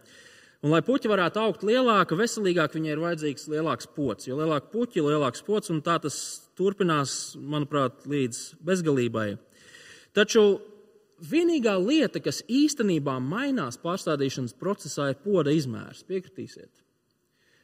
Un, 0.62 0.70
lai 0.70 0.80
puķi 0.86 1.10
varētu 1.10 1.40
augt 1.42 1.64
lielāka, 1.66 2.16
veselīgāk, 2.16 2.78
viņai 2.78 2.92
ir 2.94 3.02
vajadzīgs 3.02 3.48
lielāks 3.52 3.90
pots. 3.92 4.28
Jo 4.28 4.38
lielāka 4.38 4.70
puķa, 4.72 5.04
lielāks 5.04 5.44
pots, 5.44 5.72
un 5.74 5.82
tā 5.84 5.98
tas 6.00 6.16
turpinās, 6.56 7.34
manuprāt, 7.36 8.06
līdz 8.08 8.44
bezgalībai. 8.64 9.34
Taču 10.16 10.44
vienīgā 11.22 11.74
lieta, 11.78 12.20
kas 12.22 12.42
īstenībā 12.50 13.18
mainās 13.22 13.78
pārstādīšanas 13.82 14.56
procesā, 14.58 15.12
ir 15.12 15.20
poda 15.22 15.54
izmērs. 15.54 16.04
Piekritīsiet. 16.08 16.70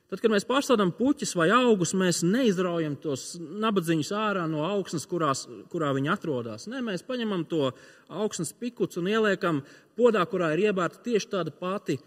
Tad, 0.08 0.22
kad 0.22 0.32
mēs 0.32 0.46
pārstādām 0.48 0.94
puķus 0.96 1.34
vai 1.36 1.50
augus, 1.52 1.90
mēs 1.92 2.22
neizraujam 2.24 2.94
tos 2.96 3.34
nabadzīgus 3.36 4.08
ārā 4.16 4.46
no 4.48 4.62
augsnes, 4.64 5.04
kurās, 5.08 5.42
kurā 5.68 5.90
viņi 5.96 6.12
atrodas. 6.14 6.64
Nē, 6.70 6.80
mēs 6.86 7.04
paņemam 7.04 7.44
to 7.50 7.74
augsnes 8.08 8.54
pikuts 8.56 8.96
un 8.96 9.10
ieliekam 9.12 9.60
podā, 10.00 10.22
kurā 10.30 10.54
ir 10.54 10.70
iebērta 10.70 11.02
tieši 11.04 11.28
tāda 11.34 11.52
pati 11.52 11.98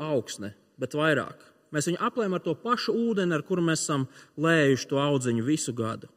augsne, 0.00 0.54
bet 0.80 0.96
vairāk. 0.96 1.44
Mēs 1.70 1.90
viņu 1.90 2.00
aplējam 2.02 2.38
ar 2.38 2.42
to 2.46 2.56
pašu 2.62 2.96
ūdeni, 2.96 3.36
ar 3.36 3.44
kuru 3.46 3.66
mēs 3.68 3.84
esam 3.84 4.08
lējuši 4.40 4.88
to 4.90 5.02
audziņu 5.04 5.44
visu 5.44 5.76
gadu. 5.76 6.08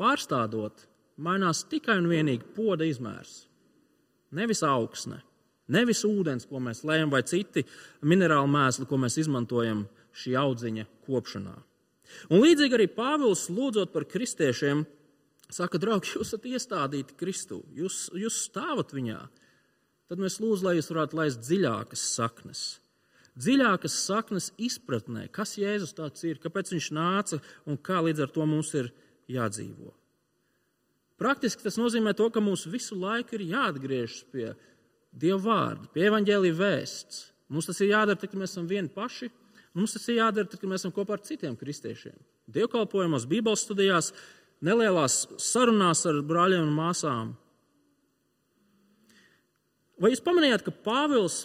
Pārstādot, 0.00 0.86
mainās 1.16 1.64
tikai 1.70 1.98
un 2.00 2.08
vienīgi 2.10 2.46
poda 2.56 2.86
izmērs. 2.88 3.42
Nevis 4.32 4.62
augsne, 4.64 5.20
nevis 5.72 6.04
ūdens, 6.08 6.46
ko 6.48 6.60
mēs 6.62 6.82
lējam, 6.88 7.10
vai 7.12 7.22
citi 7.28 7.66
minerāli 8.08 8.48
mēsli, 8.52 8.88
ko 8.88 8.98
mēs 9.00 9.18
izmantojam 9.20 9.84
šī 10.16 10.34
audziņa 10.40 10.88
kopšanā. 11.06 11.54
Un 12.32 12.42
līdzīgi 12.44 12.76
arī 12.76 12.88
Pāvils 12.92 13.46
lūdzot 13.52 13.92
par 13.92 14.06
kristiešiem, 14.08 14.84
saka, 15.52 15.80
draugi, 15.80 16.14
jūs 16.16 16.32
esat 16.32 16.48
iestādīti 16.48 17.16
Kristū, 17.18 17.62
jūs, 17.76 18.06
jūs 18.16 18.42
stāvat 18.48 18.92
viņā. 18.96 19.20
Tad 20.12 20.20
mēs 20.20 20.38
lūdzam, 20.42 20.68
lai 20.68 20.76
jūs 20.76 20.90
varētu 20.92 21.18
laist 21.18 21.44
dziļākas 21.44 22.04
saknes. 22.18 22.62
Dziļākas 23.40 23.94
saknes 24.04 24.50
izpratnē, 24.60 25.24
kas 25.32 25.56
Jēzus 25.56 25.94
tāds 25.96 26.24
ir, 26.28 26.40
kāpēc 26.40 26.74
viņš 26.74 26.90
nāca 26.92 27.40
un 27.64 27.80
kā 27.80 28.02
līdz 28.04 28.26
ar 28.26 28.32
to 28.34 28.44
mums 28.48 28.74
ir 28.76 28.90
jādzīvot. 29.32 30.01
Praktiski 31.22 31.62
tas 31.62 31.76
nozīmē 31.78 32.16
to, 32.18 32.26
ka 32.34 32.40
mums 32.42 32.64
visu 32.66 32.96
laiku 32.98 33.36
ir 33.36 33.44
jāatgriežas 33.52 34.24
pie 34.32 34.48
Dieva 35.12 35.38
vārda, 35.44 35.86
pie 35.92 36.08
evaņģēlīja 36.08 36.56
vēsts. 36.58 37.18
Mums 37.52 37.68
tas 37.68 37.78
ir 37.84 37.92
jādara, 37.92 38.18
tad, 38.18 38.32
kad 38.32 38.40
mēs 38.40 38.54
esam 38.54 38.66
vieni 38.66 38.90
paši. 38.90 39.28
Mums 39.76 39.94
tas 39.94 40.08
ir 40.08 40.18
jādara, 40.18 40.48
tad, 40.48 40.58
kad 40.58 40.70
mēs 40.72 40.82
esam 40.82 40.94
kopā 40.96 41.14
ar 41.14 41.22
citiem 41.22 41.54
kristiešiem. 41.60 42.16
Dievkalpojumos, 42.50 43.28
Bībeles 43.28 43.62
studijās, 43.62 44.10
nelielās 44.64 45.20
sarunās 45.38 46.02
ar 46.08 46.18
brāļiem 46.26 46.64
un 46.64 46.74
māsām. 46.74 47.30
Vai 50.02 50.10
jūs 50.10 50.24
pamanījāt, 50.24 50.66
ka 50.66 50.74
Pāvils 50.88 51.44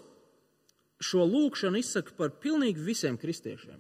šo 1.04 1.28
lūgšanu 1.28 1.84
izsaka 1.84 2.16
par 2.18 2.34
pilnīgi 2.42 2.82
visiem 2.82 3.20
kristiešiem? 3.20 3.78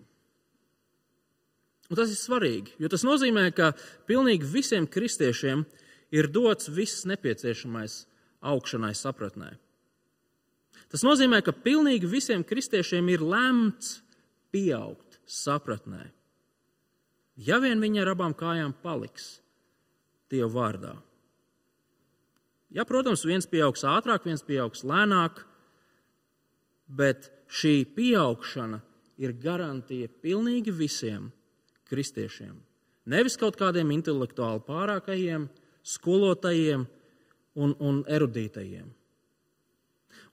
Un 1.87 1.97
tas 1.97 2.11
ir 2.11 2.19
svarīgi, 2.19 2.75
jo 2.83 2.91
tas 2.91 3.07
nozīmē, 3.07 3.47
ka 3.55 3.71
pilnīgi 4.05 4.51
visiem 4.51 4.85
kristiešiem 4.91 5.63
ir 5.63 5.86
ir 6.11 6.29
dots 6.31 6.69
viss 6.71 7.05
nepieciešamais 7.09 8.05
augšanai 8.47 8.93
sapratnē. 8.95 9.55
Tas 10.87 11.03
nozīmē, 11.03 11.41
ka 11.43 11.51
pilnīgi 11.51 12.07
visiem 12.07 12.45
kristiešiem 12.47 13.09
ir 13.11 13.23
lemts 13.25 13.97
pieaugt 14.53 15.19
sapratnē. 15.27 16.05
Ja 17.37 17.59
vien 17.61 17.81
viņi 17.83 18.01
ar 18.01 18.13
abām 18.15 18.33
kājām 18.37 18.73
paliks 18.81 19.37
Dieva 20.31 20.49
vārdā. 20.51 20.95
Ja, 22.75 22.83
protams, 22.83 23.23
viens 23.23 23.47
pieaugs 23.47 23.85
ātrāk, 23.87 24.25
viens 24.27 24.43
pieaugs 24.43 24.83
lēnāk, 24.83 25.39
bet 26.87 27.29
šī 27.47 27.85
pieaugšana 27.95 28.81
ir 29.23 29.35
garantija 29.39 30.09
pilnīgi 30.23 30.73
visiem 30.75 31.29
kristiešiem. 31.87 32.57
Nevis 33.07 33.39
kaut 33.39 33.55
kādiem 33.55 33.93
intelektuāli 33.95 34.59
pārākajiem, 34.67 35.47
skolotājiem 35.87 36.85
un, 37.57 37.73
un 37.79 38.03
erudītajiem. 38.11 38.87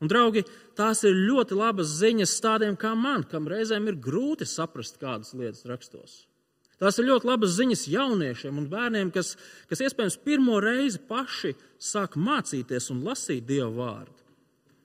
Un, 0.02 0.10
draugi, 0.10 0.42
tās 0.76 1.04
ir 1.06 1.14
ļoti 1.16 1.56
labas 1.56 1.94
ziņas 2.00 2.36
tādiem 2.44 2.76
kā 2.76 2.92
man, 2.98 3.22
kam 3.30 3.46
reizēm 3.48 3.86
ir 3.88 4.00
grūti 4.02 4.46
saprast 4.48 4.98
kādas 5.00 5.32
lietas 5.38 5.64
rakstos. 5.70 6.24
Tās 6.82 6.98
ir 6.98 7.06
ļoti 7.06 7.28
labas 7.30 7.54
ziņas 7.54 7.86
jauniešiem 7.88 8.58
un 8.58 8.66
bērniem, 8.68 9.12
kas, 9.14 9.36
kas 9.70 9.80
iespējams 9.86 10.18
pirmo 10.26 10.58
reizi 10.60 10.98
paši 11.08 11.54
sāk 11.78 12.18
mācīties 12.20 12.90
un 12.92 13.04
lasīt 13.06 13.46
Dieva 13.46 13.70
vārdu. 13.72 14.18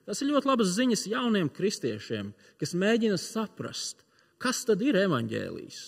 Tas 0.06 0.22
ir 0.22 0.30
ļoti 0.30 0.48
labas 0.48 0.70
ziņas 0.78 1.04
jauniem 1.10 1.50
kristiešiem, 1.52 2.30
kas 2.62 2.76
mēģina 2.78 3.18
saprast, 3.20 4.04
kas 4.40 4.62
tad 4.66 4.80
ir 4.86 4.98
evaņģēlijs. 5.02 5.80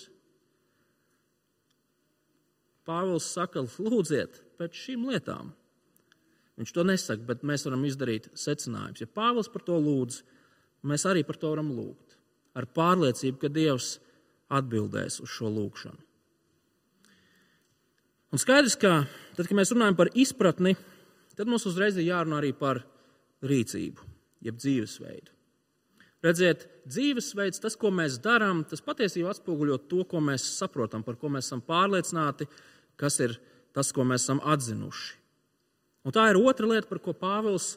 Pāvils 2.83 3.31
saka, 3.31 3.63
lūdziet, 3.63 4.42
pēc 4.63 4.79
šīm 4.79 5.09
lietām. 5.11 5.51
Viņš 6.61 6.73
to 6.77 6.85
nesaka, 6.87 7.25
bet 7.27 7.43
mēs 7.49 7.67
varam 7.67 7.83
izdarīt 7.89 8.29
secinājumus. 8.39 9.03
Ja 9.03 9.11
Pāvils 9.11 9.51
par 9.51 9.65
to 9.67 9.79
lūdz, 9.83 10.21
mēs 10.87 11.07
arī 11.09 11.25
par 11.27 11.41
to 11.41 11.51
varam 11.51 11.73
lūgt. 11.75 12.17
Ar 12.55 12.69
pārliecību, 12.69 13.41
ka 13.41 13.51
Dievs 13.51 13.97
atbildēs 14.53 15.19
uz 15.25 15.33
šo 15.33 15.49
lūgšanu. 15.51 16.01
Un 18.33 18.41
skaidrs, 18.41 18.79
ka 18.81 19.03
tad, 19.37 19.45
kad 19.45 19.57
mēs 19.57 19.73
runājam 19.75 19.97
par 19.99 20.09
izpratni, 20.17 20.77
tad 21.37 21.49
mums 21.49 21.67
uzreiz 21.69 21.99
ir 21.99 22.09
jārunā 22.09 22.39
arī 22.41 22.53
par 22.57 22.81
rīcību, 23.45 24.05
jeb 24.45 24.61
dzīvesveidu. 24.61 25.33
Redziet, 26.23 26.69
dzīvesveids, 26.87 27.61
tas, 27.61 27.75
ko 27.77 27.91
mēs 27.93 28.21
darām, 28.23 28.63
tas 28.69 28.85
patiesībā 28.85 29.33
atspoguļo 29.33 29.81
to, 29.91 30.05
ko 30.09 30.21
mēs 30.23 30.45
saprotam, 30.61 31.03
par 31.03 31.19
ko 31.19 31.33
mēs 31.33 31.49
esam 31.49 31.65
pārliecināti, 31.67 32.47
kas 33.01 33.19
ir 33.25 33.35
tas, 33.77 33.93
ko 33.93 34.05
mēs 34.07 34.27
esam 34.27 34.41
atzinuši. 34.45 35.19
Un 36.03 36.15
tā 36.15 36.29
ir 36.31 36.41
otra 36.41 36.67
lieta, 36.69 36.89
par 36.91 36.99
ko 37.03 37.15
Pāvils 37.15 37.77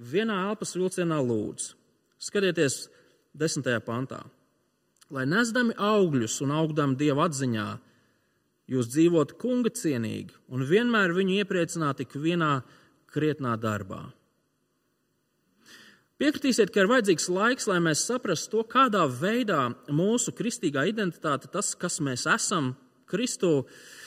vienā 0.00 0.40
elpas 0.48 0.74
vilcienā 0.74 1.20
lūdz. 1.22 1.74
Skatieties, 2.20 2.88
desmitajā 3.36 3.80
pantā. 3.84 4.24
Lai 5.10 5.26
nesdami 5.26 5.74
augļus 5.78 6.40
un 6.44 6.54
augdami 6.54 6.98
Dieva 6.98 7.28
atziņā, 7.28 7.66
jūs 8.70 8.90
dzīvot 8.92 9.34
kunga 9.40 9.72
cienīgi 9.74 10.34
un 10.54 10.66
vienmēr 10.66 11.14
viņu 11.14 11.40
iepriecināt 11.40 12.02
tik 12.02 12.14
vienā 12.18 12.60
krietnā 13.10 13.56
darbā. 13.58 14.04
Piekritīsiet, 16.20 16.68
ka 16.68 16.82
ir 16.82 16.90
vajadzīgs 16.90 17.30
laiks, 17.32 17.66
lai 17.70 17.78
mēs 17.80 18.04
saprastu 18.04 18.58
to, 18.58 18.66
kādā 18.68 19.06
veidā 19.08 19.70
mūsu 19.88 20.34
kristīgā 20.36 20.84
identitāte, 20.90 21.48
tas, 21.48 21.72
kas 21.74 21.96
mēs 22.04 22.26
esam 22.28 22.74
Kristu, 23.10 23.62
uh, 23.64 24.00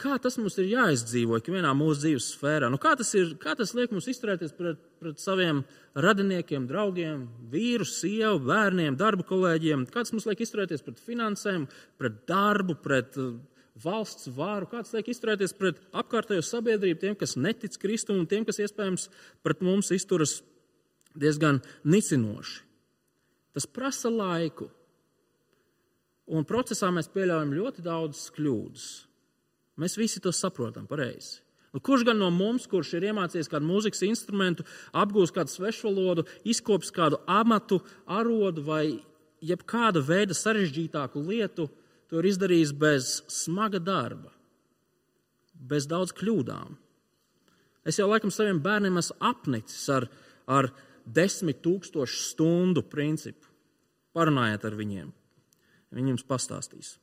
kā 0.00 0.16
tas 0.22 0.36
mums 0.40 0.56
ir 0.58 0.70
jāizdzīvo 0.72 1.38
ikvienā 1.38 1.70
mūsu 1.76 2.04
dzīves 2.04 2.28
sfērā. 2.34 2.70
Nu, 2.72 2.78
kā, 2.82 2.94
tas 2.98 3.12
ir, 3.18 3.34
kā 3.40 3.54
tas 3.58 3.74
liek 3.76 3.92
mums 3.94 4.08
izturēties 4.10 4.54
pret, 4.56 4.80
pret 5.02 5.22
saviem 5.22 5.62
radiniekiem, 5.94 6.66
draugiem, 6.70 7.26
vīru, 7.52 7.86
sievu, 7.88 8.40
bērniem, 8.48 8.98
darba 9.00 9.26
kolēģiem? 9.28 9.86
Kā 9.92 10.02
tas 10.02 10.14
mums 10.14 10.26
liek 10.30 10.42
izturēties 10.44 10.84
pret 10.86 11.02
finansēm, 11.04 11.68
pret 12.00 12.22
darbu, 12.30 12.78
pret 12.84 13.18
uh, 13.20 13.36
valsts 13.84 14.30
vāru? 14.34 14.70
Kā 14.72 14.82
tas 14.82 14.94
liek 14.96 15.12
izturēties 15.14 15.56
pret 15.58 15.80
apkārtējo 15.94 16.44
sabiedrību, 16.48 17.00
tiem, 17.04 17.18
kas 17.20 17.38
netic 17.38 17.78
Kristum 17.82 18.22
un 18.22 18.28
tiem, 18.30 18.48
kas 18.48 18.62
iespējams 18.64 19.08
pret 19.46 19.62
mums 19.64 19.92
izturas 19.94 20.40
diezgan 21.14 21.62
nicinoši? 21.86 22.62
Tas 23.54 23.68
prasa 23.70 24.10
laiku. 24.10 24.66
Un 26.34 26.46
procesā 26.48 26.88
mēs 26.90 27.06
pieļaujam 27.12 27.52
ļoti 27.54 27.82
daudzas 27.84 28.30
kļūdas. 28.34 28.86
Mēs 29.80 29.96
visi 29.98 30.22
to 30.22 30.30
saprotam 30.34 30.86
pareizi. 30.86 31.40
Nu, 31.74 31.80
kurš 31.82 32.04
gan 32.06 32.20
no 32.22 32.28
mums, 32.30 32.68
kurš 32.70 32.92
ir 32.94 33.08
iemācījies 33.08 33.50
kādu 33.50 33.66
mūzikas 33.66 34.04
instrumentu, 34.06 34.62
apgūst 34.94 35.34
kādu 35.34 35.50
svešu 35.50 35.88
valodu, 35.88 36.22
izkops 36.46 36.92
kādu 36.94 37.18
amatu, 37.26 37.80
arodu 38.06 38.62
vai 38.62 38.84
jebkāda 39.42 39.98
veida 40.06 40.36
sarežģītāku 40.38 41.24
lietu, 41.26 41.66
to 42.06 42.20
ir 42.20 42.28
izdarījis 42.30 42.70
bez 42.78 43.16
smaga 43.32 43.80
darba, 43.82 44.30
bez 45.54 45.88
daudz 45.90 46.14
kļūdām. 46.14 46.78
Es 47.84 47.98
jau 47.98 48.06
laikam 48.06 48.30
saviem 48.30 48.62
bērniem 48.62 49.02
esmu 49.02 49.18
apnicis 49.26 49.82
ar, 49.92 50.06
ar 50.46 50.70
desmit 51.04 51.58
tūkstošu 51.64 52.22
stundu 52.30 52.86
principu. 52.86 53.50
Parunājiet 54.14 54.62
ar 54.62 54.78
viņiem. 54.78 55.10
Viņi 55.94 56.14
jums 56.14 56.26
pastāstīs. 56.26 56.94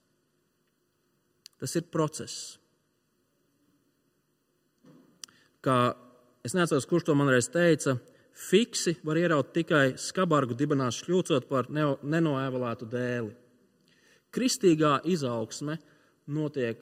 Tas 1.60 1.76
ir 1.76 1.92
process. 1.92 2.61
Kā 5.62 5.94
es 6.46 6.56
neatceros, 6.58 6.88
kurš 6.90 7.10
to 7.10 7.16
man 7.18 7.30
reiz 7.30 7.50
teica, 7.54 7.98
fiksi 8.34 8.96
var 9.06 9.20
ieraut 9.22 9.52
tikai 9.54 9.94
skabargu 10.00 10.58
dibenās 10.58 11.02
šļūcot 11.04 11.48
par 11.50 11.70
nenoēvalētu 11.72 12.88
dēli. 12.90 13.36
Kristīgā 14.32 15.02
izaugsme 15.12 15.78
notiek 16.32 16.82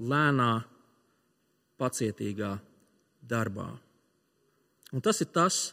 lēnā, 0.00 0.52
pacietīgā 1.78 2.56
darbā. 3.28 3.68
Un 4.92 5.04
tas 5.04 5.20
ir 5.24 5.30
tas, 5.32 5.72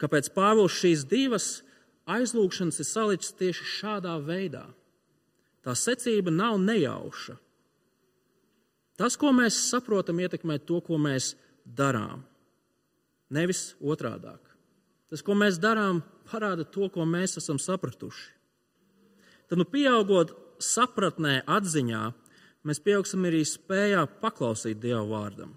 kāpēc 0.00 0.30
Pāvils 0.34 0.76
šīs 0.80 1.04
divas 1.08 1.48
aizlūgšanas 2.06 2.80
ir 2.82 2.88
salicis 2.88 3.34
tieši 3.38 3.68
šādā 3.76 4.16
veidā. 4.24 4.66
Tā 5.64 5.74
secība 5.74 6.30
nav 6.30 6.60
nejauša. 6.62 7.36
Tas, 8.96 9.16
ko 9.20 9.32
mēs 9.36 9.58
saprotam, 9.68 10.20
ietekmē 10.24 10.58
to, 10.64 10.80
ko 10.84 10.96
mēs 11.00 11.34
darām. 11.64 12.24
Nevis 13.32 13.74
otrādi. 13.82 14.32
Tas, 15.10 15.22
ko 15.22 15.36
mēs 15.38 15.60
darām, 15.62 16.00
parāda 16.30 16.64
to, 16.64 16.88
ko 16.92 17.04
mēs 17.08 17.36
esam 17.40 17.60
sapratuši. 17.62 18.32
Tad, 19.46 19.60
nu, 19.60 19.66
pieaugot 19.68 20.32
sapratnē, 20.62 21.42
atziņā, 21.46 22.02
mēs 22.66 22.80
pieaugsim 22.82 23.28
arī 23.28 23.44
spējā 23.46 24.06
paklausīt 24.22 24.80
Dieva 24.82 25.04
vārdam. 25.06 25.52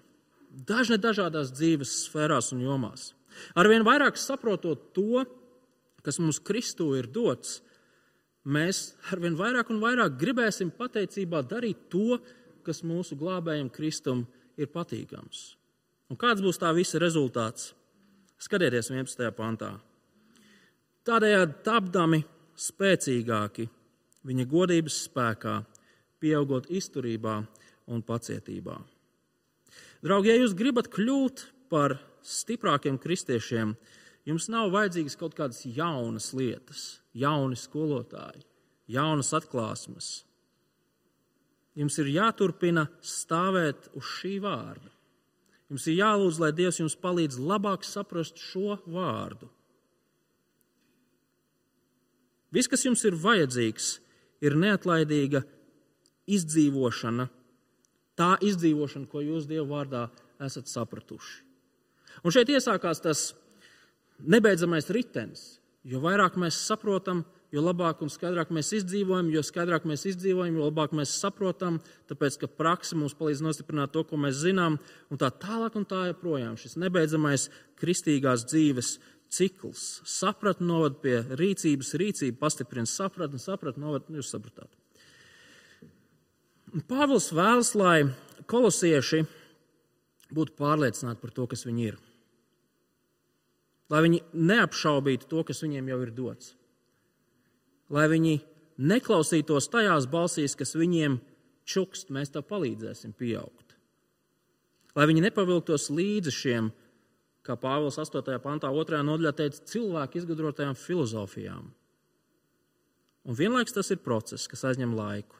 Dažne 0.50 0.98
dažādās 1.00 1.50
dzīves 1.54 1.94
sfērās 2.04 2.52
un 2.54 2.62
jomās. 2.66 3.12
Arvien 3.58 3.86
vairāk 3.86 4.18
saprotot 4.18 4.90
to, 4.94 5.24
kas 6.04 6.18
mums 6.22 6.40
Kristū 6.42 6.92
ir 6.98 7.08
dots, 7.10 7.60
mēs 8.44 8.92
arvien 9.14 9.36
vairāk 9.38 9.70
un 9.72 9.80
vairāk 9.82 10.18
gribēsim 10.20 10.72
pateicībā 10.74 11.42
darīt 11.46 11.88
to, 11.92 12.18
kas 12.18 12.39
mūsu 12.86 13.16
glābējam 13.18 13.70
Kristum 13.72 14.26
ir 14.60 14.68
patīkams. 14.72 15.56
Un 16.10 16.18
kāds 16.20 16.42
būs 16.42 16.58
tā 16.60 16.72
visa 16.76 17.00
rezultāts? 17.00 17.72
Skatieties 18.40 18.90
11. 18.90 19.30
pantā. 19.36 19.74
Tādējādi 21.06 21.60
tapdami 21.64 22.22
spēcīgāki 22.56 23.68
viņa 24.28 24.46
godības 24.48 24.98
spēkā, 25.06 25.60
pieaugot 26.20 26.68
izturībā 26.68 27.38
un 27.88 28.02
pacietībā. 28.04 28.76
Draugi, 30.04 30.28
ja 30.28 30.36
jūs 30.40 30.52
gribat 30.56 30.90
kļūt 30.92 31.46
par 31.72 31.96
stiprākiem 32.24 32.98
kristiešiem, 33.00 33.72
Jums 34.28 34.50
nav 34.52 34.68
vajadzīgas 34.74 35.16
kaut 35.16 35.34
kādas 35.36 35.62
jaunas 35.64 36.30
lietas, 36.36 37.00
jauni 37.16 37.56
skolotāji, 37.56 38.44
jaunas 38.90 39.32
atklāsmes. 39.36 40.10
Jums 41.78 41.98
ir 42.02 42.10
jāturpina 42.10 42.88
stāvēt 43.04 43.90
uz 43.98 44.06
šī 44.18 44.38
vārda. 44.42 44.90
Jums 45.70 45.86
ir 45.86 46.00
jālūdz, 46.00 46.40
lai 46.42 46.50
Dievs 46.54 46.80
jums 46.80 46.96
palīdz 46.98 47.38
labāk 47.38 47.86
saprast 47.86 48.40
šo 48.42 48.80
vārdu. 48.90 49.46
Viss, 52.50 52.66
kas 52.66 52.82
jums 52.82 53.04
ir 53.06 53.14
vajadzīgs, 53.14 53.92
ir 54.42 54.56
neatlaidīga 54.58 55.44
izdzīvošana, 56.30 57.28
tā 58.18 58.32
izdzīvošana, 58.42 59.06
ko 59.06 59.22
jūs 59.22 59.46
Dieva 59.46 59.68
vārdā 59.70 60.08
esat 60.42 60.66
sapratuši. 60.70 61.44
Un 62.26 62.34
šeit 62.34 62.50
iesākās 62.50 63.00
tas 63.04 63.28
nebeidzamais 64.20 64.90
ritenis. 64.92 65.60
Jo 65.86 66.02
vairāk 66.02 66.34
mēs 66.40 66.58
saprotam, 66.66 67.22
jo 67.22 67.39
labāk 67.58 68.04
un 68.04 68.10
skaidrāk 68.12 68.52
mēs 68.54 68.68
izdzīvojam, 68.78 69.32
jo 69.34 69.42
skaidrāk 69.42 69.86
mēs 69.90 70.04
izdzīvojam, 70.12 70.54
jo 70.54 70.68
labāk 70.68 70.92
mēs 70.94 71.16
saprotam, 71.18 71.80
tāpēc 72.06 72.36
ka 72.38 72.46
praksa 72.46 72.94
mums 72.94 73.16
palīdz 73.18 73.42
nostiprināt 73.42 73.90
to, 73.90 74.04
ko 74.06 74.18
mēs 74.22 74.38
zinām, 74.44 74.76
un 75.10 75.18
tā 75.18 75.32
tālāk 75.34 75.74
un 75.80 75.86
tā 75.90 76.04
joprojām. 76.12 76.54
Šis 76.60 76.78
nebeidzamais 76.78 77.48
kristīgās 77.80 78.44
dzīves 78.46 78.98
cikls. 79.34 79.88
Sapratne 80.06 80.68
novada 80.68 81.00
pie 81.02 81.16
rīcības, 81.40 81.94
rīcība 81.98 82.38
pastiprina 82.44 82.86
sapratni, 82.86 83.42
sapratne 83.42 83.82
novada, 83.82 84.14
jūs 84.14 84.30
sapratāt. 84.30 84.70
Pāvils 86.86 87.32
vēlas, 87.34 87.74
lai 87.74 87.96
kolosieši 88.50 89.24
būtu 90.30 90.54
pārliecināti 90.54 91.18
par 91.18 91.34
to, 91.34 91.48
kas 91.50 91.66
viņi 91.66 91.90
ir 91.90 91.98
lai 93.90 94.04
viņi 94.06 94.22
neapšaubītu 94.38 95.28
to, 95.30 95.44
kas 95.46 95.62
viņiem 95.64 95.90
jau 95.90 96.00
ir 96.04 96.14
dots. 96.14 96.54
Lai 97.90 98.06
viņi 98.10 98.36
neklausītos 98.80 99.68
tajās 99.72 100.06
balsīs, 100.10 100.54
kas 100.58 100.76
viņiem 100.78 101.18
čukst, 101.68 102.12
mēs 102.14 102.32
tev 102.34 102.46
palīdzēsim 102.50 103.14
pieaugt. 103.18 103.74
Lai 104.96 105.06
viņi 105.10 105.24
nepavilktos 105.26 105.88
līdzi 105.94 106.34
šiem, 106.34 106.70
kā 107.46 107.56
Pāvils 107.58 107.98
8. 108.00 108.38
pantā, 108.42 108.70
2. 108.74 109.02
nodaļā 109.06 109.32
teica, 109.36 109.62
cilvēku 109.70 110.20
izgudrotajām 110.20 110.76
filozofijām. 110.78 111.70
Un 113.26 113.36
vienlaikus 113.36 113.76
tas 113.76 113.90
ir 113.92 114.00
process, 114.02 114.48
kas 114.50 114.64
aizņem 114.70 114.94
laiku. 114.96 115.36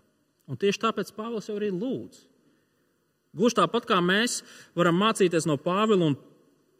Un 0.51 0.59
tieši 0.61 0.83
tāpēc 0.83 1.13
Pāvils 1.17 1.49
jau 1.49 1.57
arī 1.59 1.71
lūdz. 1.73 2.27
Gluži 3.37 3.61
tāpat 3.61 3.87
kā 3.87 4.01
mēs 4.03 4.41
varam 4.75 4.99
mācīties 4.99 5.47
no 5.47 5.55
Pāvila 5.61 6.11
un 6.11 6.17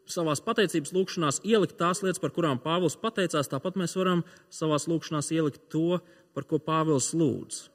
savā 0.09 0.33
pateicības 0.45 0.93
lūkšanās 0.95 1.41
ielikt 1.47 1.77
tās 1.79 2.01
lietas, 2.03 2.21
par 2.21 2.33
kurām 2.35 2.61
Pāvils 2.61 2.97
pateicās, 2.99 3.49
tāpat 3.51 3.77
mēs 3.79 3.95
varam 3.99 4.23
savā 4.53 4.79
lūkšanās 4.81 5.31
ielikt 5.35 5.67
to, 5.73 5.99
par 6.35 6.47
ko 6.47 6.59
Pāvils 6.61 7.11
lūdz. 7.17 7.67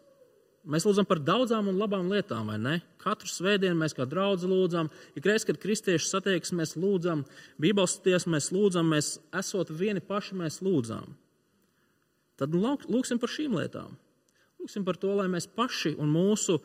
Mēs 0.66 0.82
lūdzam 0.82 1.06
par 1.06 1.20
daudzām 1.22 1.68
un 1.70 1.76
labām 1.78 2.08
lietām, 2.10 2.48
vai 2.50 2.56
ne? 2.58 2.78
Katru 2.98 3.28
svētdienu 3.30 3.78
mēs 3.78 3.94
kā 3.94 4.02
draugi 4.08 4.48
lūdzam, 4.50 4.88
ik 5.14 5.28
reiz, 5.28 5.44
kad 5.46 5.60
kristieši 5.62 6.08
satiekas, 6.08 6.50
mēs 6.58 6.74
lūdzam, 6.74 7.22
Bībeles 7.62 7.94
studijas 7.94 8.26
mēs 8.26 8.50
lūdzam, 8.50 8.90
mēs 8.90 9.12
esot 9.38 9.70
vieni 9.70 10.02
paši, 10.02 10.34
mēs 10.40 10.58
lūdzam. 10.66 11.14
Tad 12.36 12.50
nu, 12.50 12.74
lūksim 12.90 13.22
par 13.22 13.30
šīm 13.30 13.54
lietām. 13.60 13.94
Lūksim 14.58 14.82
par 14.84 14.98
to, 14.98 15.14
lai 15.14 15.28
mēs 15.30 15.46
paši 15.46 15.94
un 16.02 16.10
mūsu 16.10 16.58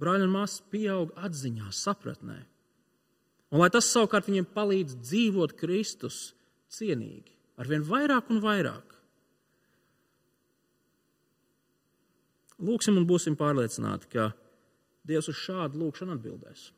brāļi 0.00 0.28
un 0.28 0.34
māsas 0.38 0.62
pieaug 0.70 1.10
atziņā, 1.18 1.72
sapratnē. 1.74 2.38
Un 3.50 3.62
lai 3.62 3.70
tas 3.74 3.88
savukārt 3.90 4.28
viņiem 4.30 4.46
palīdz 4.54 5.00
dzīvot 5.02 5.56
Kristus 5.58 6.30
cienīgi, 6.70 7.34
arvien 7.58 7.82
vairāk 7.86 8.30
un 8.30 8.38
vairāk. 8.44 8.94
Lūksim 12.60 12.98
un 13.00 13.08
būsim 13.08 13.38
pārliecināti, 13.40 14.10
ka 14.12 14.30
Dievs 15.08 15.30
uz 15.32 15.38
šādu 15.40 15.80
lūkšanu 15.80 16.14
atbildēs. 16.14 16.68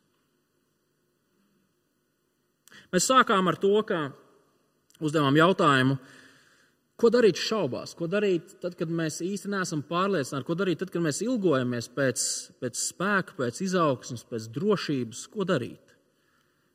Mēs 2.93 3.07
sākām 3.09 3.49
ar 3.51 3.57
to, 3.61 3.75
ka 3.85 4.07
uzdevām 5.03 5.35
jautājumu, 5.37 5.97
ko 6.97 7.09
darīt 7.13 7.37
šaubās, 7.41 7.93
ko 7.97 8.07
darīt 8.09 8.55
tad, 8.63 8.77
kad 8.79 8.89
mēs 8.89 9.19
īsti 9.25 9.51
neesam 9.51 9.83
pārliecināti, 9.85 10.47
ko 10.47 10.57
darīt 10.57 10.81
tad, 10.81 10.93
kad 10.93 11.03
mēs 11.03 11.21
ilgojamies 11.25 11.89
pēc, 11.93 12.25
pēc 12.63 12.79
spēka, 12.79 13.37
pēc 13.37 13.61
izaugsmes, 13.67 14.25
pēc 14.29 14.47
drošības, 14.55 15.25
ko 15.33 15.45
darīt. 15.49 15.92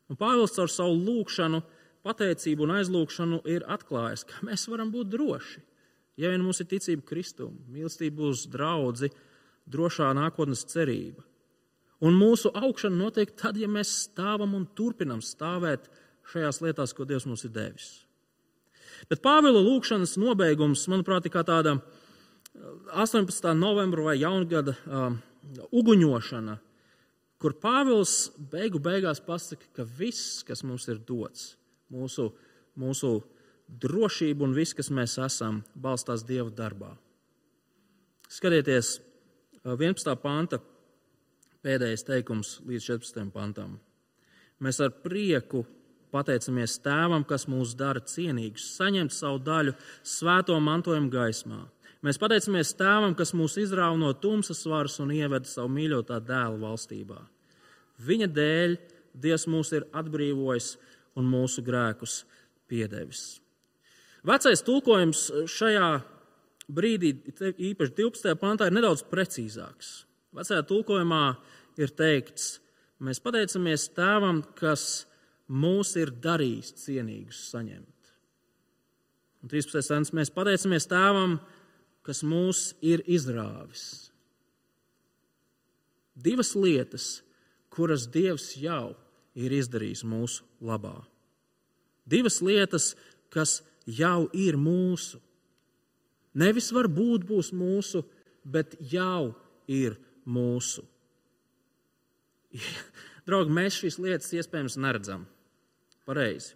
Un 0.08 0.16
Pāvils 0.16 0.54
caur 0.56 0.70
savu 0.72 0.96
lūgšanu, 0.96 1.62
pateicību 2.06 2.64
un 2.64 2.76
aizlūgšanu 2.78 3.42
ir 3.52 3.66
atklājis, 3.68 4.24
ka 4.28 4.46
mēs 4.48 4.68
varam 4.70 4.92
būt 4.94 5.10
droši. 5.12 5.60
Ja 6.18 6.32
vien 6.32 6.42
mums 6.42 6.62
ir 6.62 6.68
ticība 6.70 7.04
Kristum, 7.06 7.58
mīlestība 7.70 8.30
uz 8.30 8.46
draugu, 8.50 9.10
drošā 9.68 10.08
nākotnes 10.16 10.64
cerība. 10.70 11.22
Un 12.00 12.14
mūsu 12.14 12.50
augšana 12.54 12.96
notiek 12.96 13.30
tad, 13.36 13.58
ja 13.58 13.68
mēs 13.70 13.90
stāvam 14.06 14.54
un 14.54 14.66
turpinam 14.78 15.20
stāvēt 15.24 15.88
šajās 16.30 16.60
lietās, 16.62 16.94
ko 16.94 17.06
Dievs 17.08 17.26
mums 17.26 17.44
ir 17.44 17.52
devis. 17.54 17.88
Bet 19.10 19.22
Pāvila 19.22 19.60
lūkšanas 19.62 20.16
nobeigums, 20.18 20.86
manuprāt, 20.90 21.26
ir 21.26 21.34
kā 21.34 21.44
tāda 21.46 21.76
18. 22.94 23.52
novembra 23.58 24.08
vai 24.08 24.16
jaungada 24.18 24.74
uh, 24.74 25.12
uguņošana 25.70 26.56
kur 27.38 27.54
Pāvils 27.62 28.30
beigu 28.50 28.80
beigās 28.82 29.20
pasaka, 29.24 29.66
ka 29.74 29.86
viss, 29.98 30.42
kas 30.46 30.64
mums 30.66 30.88
ir 30.90 30.98
dots, 31.06 31.52
mūsu, 31.92 32.30
mūsu 32.78 33.18
drošība 33.68 34.46
un 34.46 34.56
viss, 34.56 34.74
kas 34.74 34.90
mēs 34.90 35.18
esam, 35.22 35.62
balstās 35.76 36.24
Dieva 36.26 36.50
darbā. 36.50 36.94
Skatieties, 38.28 38.98
11. 39.64 40.14
panta 40.20 40.60
pēdējais 41.64 42.04
teikums 42.06 42.58
līdz 42.66 42.90
14. 42.92 43.30
pantam. 43.32 43.78
Mēs 44.62 44.80
ar 44.82 44.92
prieku 45.04 45.64
pateicamies 46.12 46.78
Tēvam, 46.82 47.24
kas 47.28 47.46
mūs 47.50 47.74
dara 47.78 48.00
cienīgus, 48.00 48.72
saņemt 48.78 49.14
savu 49.14 49.40
daļu 49.44 49.74
svēto 50.02 50.56
mantojumu 50.60 51.10
gaismā. 51.12 51.66
Mēs 52.06 52.20
pateicamies 52.20 52.76
Tēvam, 52.78 53.16
kas 53.18 53.34
mūs 53.34 53.56
izrāva 53.58 53.96
no 53.98 54.12
tumsas 54.14 54.60
varas 54.70 55.00
un 55.02 55.10
ieveda 55.14 55.48
savu 55.50 55.72
mīļotā 55.74 56.20
dēla 56.22 56.60
valstībā. 56.62 57.18
Viņa 58.06 58.28
dēļ 58.30 58.76
Dievs 59.18 59.48
mūs 59.50 59.72
ir 59.74 59.88
atbrīvojis 59.98 60.76
un 61.18 61.26
mūsu 61.26 61.64
grēkus 61.66 62.20
piedevis. 62.70 63.40
Vecais 64.26 64.62
tulkojums 64.62 65.24
šajā 65.50 65.88
brīdī, 66.70 67.14
īpaši 67.72 67.94
12. 67.98 68.34
pantā, 68.38 68.68
ir 68.68 68.76
nedaudz 68.76 69.02
precīzāks. 69.10 70.04
Vecajā 70.36 70.62
tulkojumā 70.68 71.24
ir 71.80 71.90
teikts, 71.98 72.58
mēs 73.02 73.22
pateicamies 73.24 73.88
Tēvam, 73.96 74.44
kas 74.58 75.08
mūs 75.48 75.96
ir 75.98 76.12
darījis 76.12 76.74
cienīgus 76.84 77.46
saņemt. 77.50 78.12
Un 79.42 79.50
13. 79.50 79.82
sens 79.86 80.12
mēs 80.14 80.30
pateicamies 80.34 80.86
Tēvam, 80.90 81.38
kas 81.38 81.57
mūs 82.24 82.72
ir 82.84 83.02
izrāvis. 83.06 84.08
Divas 86.18 86.54
lietas, 86.58 87.20
kuras 87.70 88.08
Dievs 88.10 88.54
jau 88.58 88.96
ir 89.38 89.54
izdarījis 89.54 90.02
mūsu 90.08 90.46
labā. 90.64 90.96
Divas 92.08 92.40
lietas, 92.42 92.94
kas 93.30 93.60
jau 93.86 94.26
ir 94.34 94.58
mūsu. 94.58 95.20
Nevis 96.38 96.72
varbūt 96.74 97.26
būs 97.28 97.52
mūsu, 97.54 98.02
bet 98.44 98.74
jau 98.92 99.34
ir 99.68 99.98
mūsu. 100.26 100.84
Draugi, 103.28 103.52
mēs 103.52 103.78
šīs 103.82 103.98
lietas 104.00 104.32
iespējams 104.34 104.78
neredzam. 104.80 105.26
Pareizi. 106.08 106.54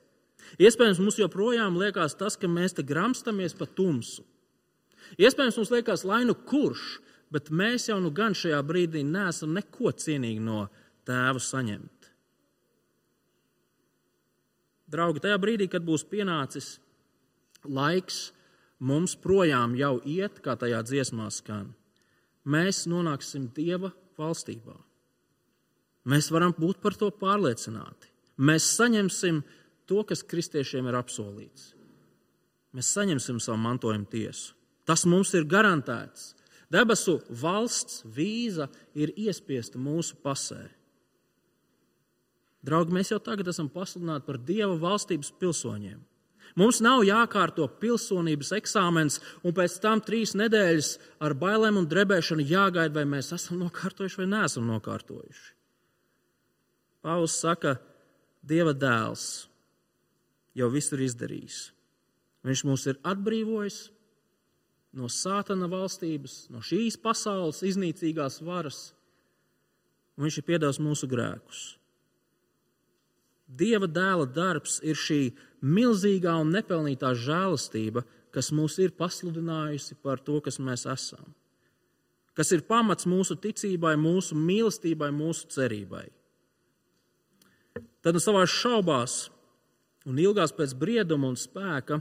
Iespējams, 0.61 1.01
mums 1.01 1.19
joprojām 1.21 1.77
liekas 1.79 2.17
tas, 2.19 2.37
ka 2.41 2.49
mēs 2.51 2.75
te 2.77 2.85
gramstamies 2.87 3.55
pa 3.57 3.69
tumsu. 3.69 4.25
Iespējams, 5.21 5.59
mums 5.61 5.73
liekas, 5.73 6.05
lai 6.09 6.23
nu 6.29 6.35
kurš, 6.35 7.01
bet 7.33 7.51
mēs 7.55 7.89
jau 7.89 7.99
nu 8.03 8.13
gan 8.15 8.37
šajā 8.37 8.61
brīdī 8.67 9.03
neesam 9.07 9.55
neko 9.57 9.93
cienīgi 9.97 10.43
no 10.45 10.67
tēva 11.09 11.41
saņemt. 11.43 12.09
Draugi, 14.93 15.23
tajā 15.25 15.39
brīdī, 15.41 15.71
kad 15.73 15.85
būs 15.87 16.05
pienācis 16.05 16.77
laiks 17.65 18.33
mums 18.83 19.15
projām 19.17 19.77
jau 19.79 19.97
iet, 20.05 20.43
kā 20.45 20.57
tajā 20.61 20.83
dziesmā 20.85 21.31
skan, 21.33 21.71
mēs 22.45 22.85
nonāksim 22.91 23.49
Dieva 23.57 23.93
valstībā. 24.19 24.77
Mēs 26.13 26.33
varam 26.35 26.53
būt 26.59 26.83
par 26.83 26.97
to 26.99 27.09
pārliecināti. 27.15 28.11
Mēs 28.43 28.67
saņemsim 28.77 29.41
to, 29.87 30.03
kas 30.09 30.25
kristiešiem 30.27 30.89
ir 30.91 30.99
apsolīts. 30.99 31.71
Mēs 32.73 32.91
saņemsim 32.97 33.39
savu 33.43 33.61
mantojumu 33.63 34.09
tiesu. 34.11 34.57
Tas 34.93 35.07
mums 35.09 35.31
ir 35.33 35.47
garantēts. 35.49 36.35
Debesu 36.69 37.15
valsts 37.41 38.03
vīza 38.05 38.67
ir 38.93 39.15
iespiesta 39.17 39.81
mūsu 39.81 40.19
pasē. 40.21 40.67
Draugi, 42.61 42.93
mēs 42.93 43.09
jau 43.09 43.19
tagad 43.25 43.49
esam 43.49 43.71
pasludināti 43.73 44.27
par 44.27 44.37
Dieva 44.37 44.75
valstības 44.81 45.33
pilsoņiem. 45.41 46.01
Mums 46.61 46.83
nav 46.85 47.01
jākārto 47.09 47.65
pilsonības 47.81 48.53
eksāmens, 48.59 49.17
un 49.41 49.57
pēc 49.57 49.79
tam 49.81 50.03
trīs 50.05 50.35
nedēļas 50.37 50.91
ar 51.25 51.33
bailēm 51.41 51.81
un 51.81 51.89
drebēšanu 51.89 52.45
jāgaida, 52.45 52.93
vai 52.99 53.07
mēs 53.09 53.33
esam 53.33 53.63
nokārtojuši 53.63 54.21
vai 54.21 54.29
neesam 54.35 54.69
nokārtojuši. 54.69 55.49
Pāvils 57.01 57.39
saka, 57.41 57.79
Dieva 58.45 58.77
dēls 58.77 59.47
jau 60.59 60.69
visu 60.69 60.99
ir 60.99 61.07
izdarījis. 61.07 61.59
Viņš 62.45 62.65
mūs 62.69 62.89
ir 62.91 63.01
atbrīvojis 63.07 63.81
no 64.93 65.09
sātana 65.09 65.69
valstības, 65.73 66.47
no 66.53 66.61
šīs 66.65 66.99
pasaules 67.01 67.63
iznīcīgās 67.67 68.41
varas, 68.45 68.91
un 70.17 70.27
viņš 70.27 70.39
ir 70.39 70.47
piedevis 70.49 70.81
mūsu 70.83 71.09
grēkus. 71.09 71.63
Dieva 73.53 73.89
dēla 73.89 74.27
darbs 74.33 74.79
ir 74.85 74.97
šī 74.97 75.23
milzīgā 75.61 76.35
un 76.41 76.53
nepelnītā 76.55 77.13
žēlastība, 77.19 78.05
kas 78.33 78.49
mūs 78.55 78.79
ir 78.81 78.95
pasludinājusi 78.97 79.99
par 80.01 80.23
to, 80.25 80.39
kas 80.45 80.61
mēs 80.61 80.87
esam. 80.89 81.35
Kas 82.33 82.53
ir 82.57 82.65
pamats 82.65 83.05
mūsu 83.05 83.37
ticībai, 83.37 83.93
mūsu 84.01 84.37
mīlestībai, 84.39 85.11
mūsu 85.13 85.51
cerībai. 85.53 86.07
Tad 88.03 88.17
no 88.17 88.23
savās 88.25 88.51
šaubās 88.51 89.17
un 90.09 90.17
ilgās 90.19 90.55
pēc 90.57 90.73
brieduma 90.79 91.29
un 91.29 91.37
spēka 91.39 92.01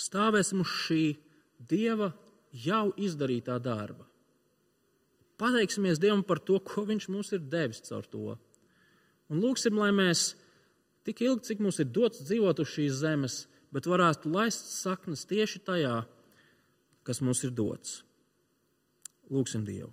stāvēsim 0.00 0.64
uz 0.64 0.72
šī 0.86 1.02
Dieva 1.58 2.12
jau 2.52 2.92
izdarītā 2.96 3.58
darba. 3.62 4.06
Pateiksimies 5.38 6.00
Dievam 6.02 6.24
par 6.26 6.40
to, 6.42 6.58
ko 6.58 6.84
Viņš 6.86 7.08
mums 7.10 7.32
ir 7.34 7.42
devis 7.46 7.82
caur 7.86 8.06
to 8.06 8.36
Un 9.28 9.42
lūksim, 9.44 9.76
lai 9.76 9.90
mēs 9.92 10.32
tik 11.04 11.20
ilgi, 11.24 11.50
cik 11.50 11.60
mums 11.60 11.78
ir 11.82 11.90
dots 11.92 12.22
dzīvot 12.24 12.62
uz 12.64 12.70
šīs 12.72 13.00
zemes, 13.02 13.42
bet 13.72 13.88
varētu 13.88 14.32
laist 14.32 14.70
saknes 14.72 15.26
tieši 15.28 15.60
tajā, 15.66 16.00
kas 17.04 17.20
mums 17.20 17.44
ir 17.44 17.52
dots. 17.52 18.02
Lūksim 19.28 19.66
Dievu. 19.68 19.92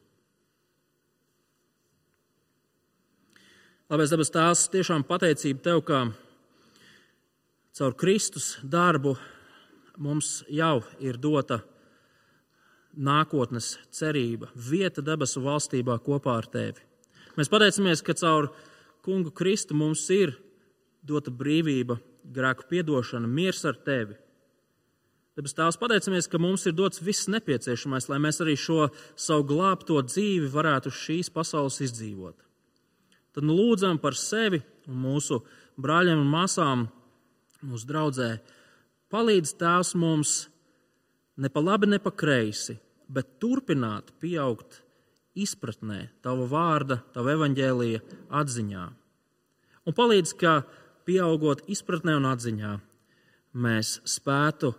Labais 3.91 4.09
dabas 4.09 4.31
tās 4.33 4.63
tiešām 4.71 5.03
pateicība 5.05 5.61
Tev, 5.67 5.83
ka 5.85 5.99
caur 7.75 7.93
Kristus 7.99 8.55
darbu 8.63 9.17
mums 9.97 10.43
jau 10.51 10.79
ir 10.99 11.17
dota 11.21 11.61
nākotnes 12.95 13.75
cerība, 13.91 14.49
vieta 14.55 15.03
debesu 15.03 15.43
valstībā 15.43 15.97
kopā 16.03 16.37
ar 16.39 16.47
Tevi. 16.51 16.83
Mēs 17.35 17.51
pateicamies, 17.51 18.03
ka 18.05 18.15
caur 18.15 18.49
Kungu 19.03 19.33
Kristu 19.35 19.75
mums 19.75 20.05
ir 20.09 20.37
dota 21.05 21.31
brīvība, 21.31 21.99
grēku 22.25 22.65
piedošana, 22.71 23.27
miers 23.29 23.61
ar 23.67 23.77
tevi. 23.85 24.15
Tāpēc 25.35 25.53
Tēvs 25.57 25.77
pateicamies, 25.81 26.29
ka 26.31 26.39
mums 26.39 26.63
ir 26.65 26.75
dots 26.77 27.03
viss 27.03 27.27
nepieciešamais, 27.27 28.07
lai 28.07 28.21
mēs 28.23 28.39
arī 28.41 28.55
šo 28.57 28.87
savu 29.19 29.43
glābto 29.51 29.99
dzīvi 30.07 30.47
varētu 30.53 30.93
šīs 30.95 31.29
pasaules 31.35 31.81
izdzīvot. 31.83 32.37
Tad 33.35 33.43
nu 33.43 33.57
lūdzam 33.57 33.99
par 33.99 34.15
sevi 34.15 34.61
un 34.87 35.01
mūsu 35.03 35.41
brāļiem 35.75 36.21
un 36.23 36.31
māsām, 36.31 36.85
mūsu 37.67 37.89
draudzē. 37.89 38.29
Palīdz 39.13 39.53
Tēvs 39.59 39.93
mums 39.99 40.33
ne 41.37 41.51
pa 41.51 41.61
labi, 41.61 41.89
ne 41.91 41.99
pa 42.01 42.11
kreisi, 42.11 42.77
bet 43.11 43.37
turpināt 43.41 44.11
pieaugt 44.21 44.81
izpratnē, 45.35 46.07
tava 46.23 46.47
vārda, 46.49 47.01
tava 47.13 47.35
evaņģēlīja 47.35 48.01
atziņā. 48.41 48.85
Un 49.85 49.95
palīdz, 49.95 50.33
ka 50.39 50.55
pieaugot 51.05 51.65
izpratnē 51.69 52.15
un 52.17 52.25
atziņā, 52.31 52.73
mēs 53.65 53.99
spētu 54.09 54.73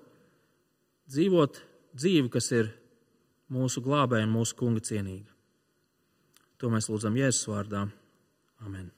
dzīvot 1.12 1.62
dzīvi, 1.94 2.32
kas 2.32 2.50
ir 2.56 2.72
mūsu 3.52 3.84
glābēja 3.84 4.26
un 4.26 4.36
mūsu 4.40 4.58
kunga 4.58 4.82
cienīga. 4.84 5.30
To 6.56 6.72
mēs 6.72 6.90
lūdzam 6.90 7.16
Jēzus 7.20 7.50
vārdā. 7.52 7.86
Amen. 8.64 8.95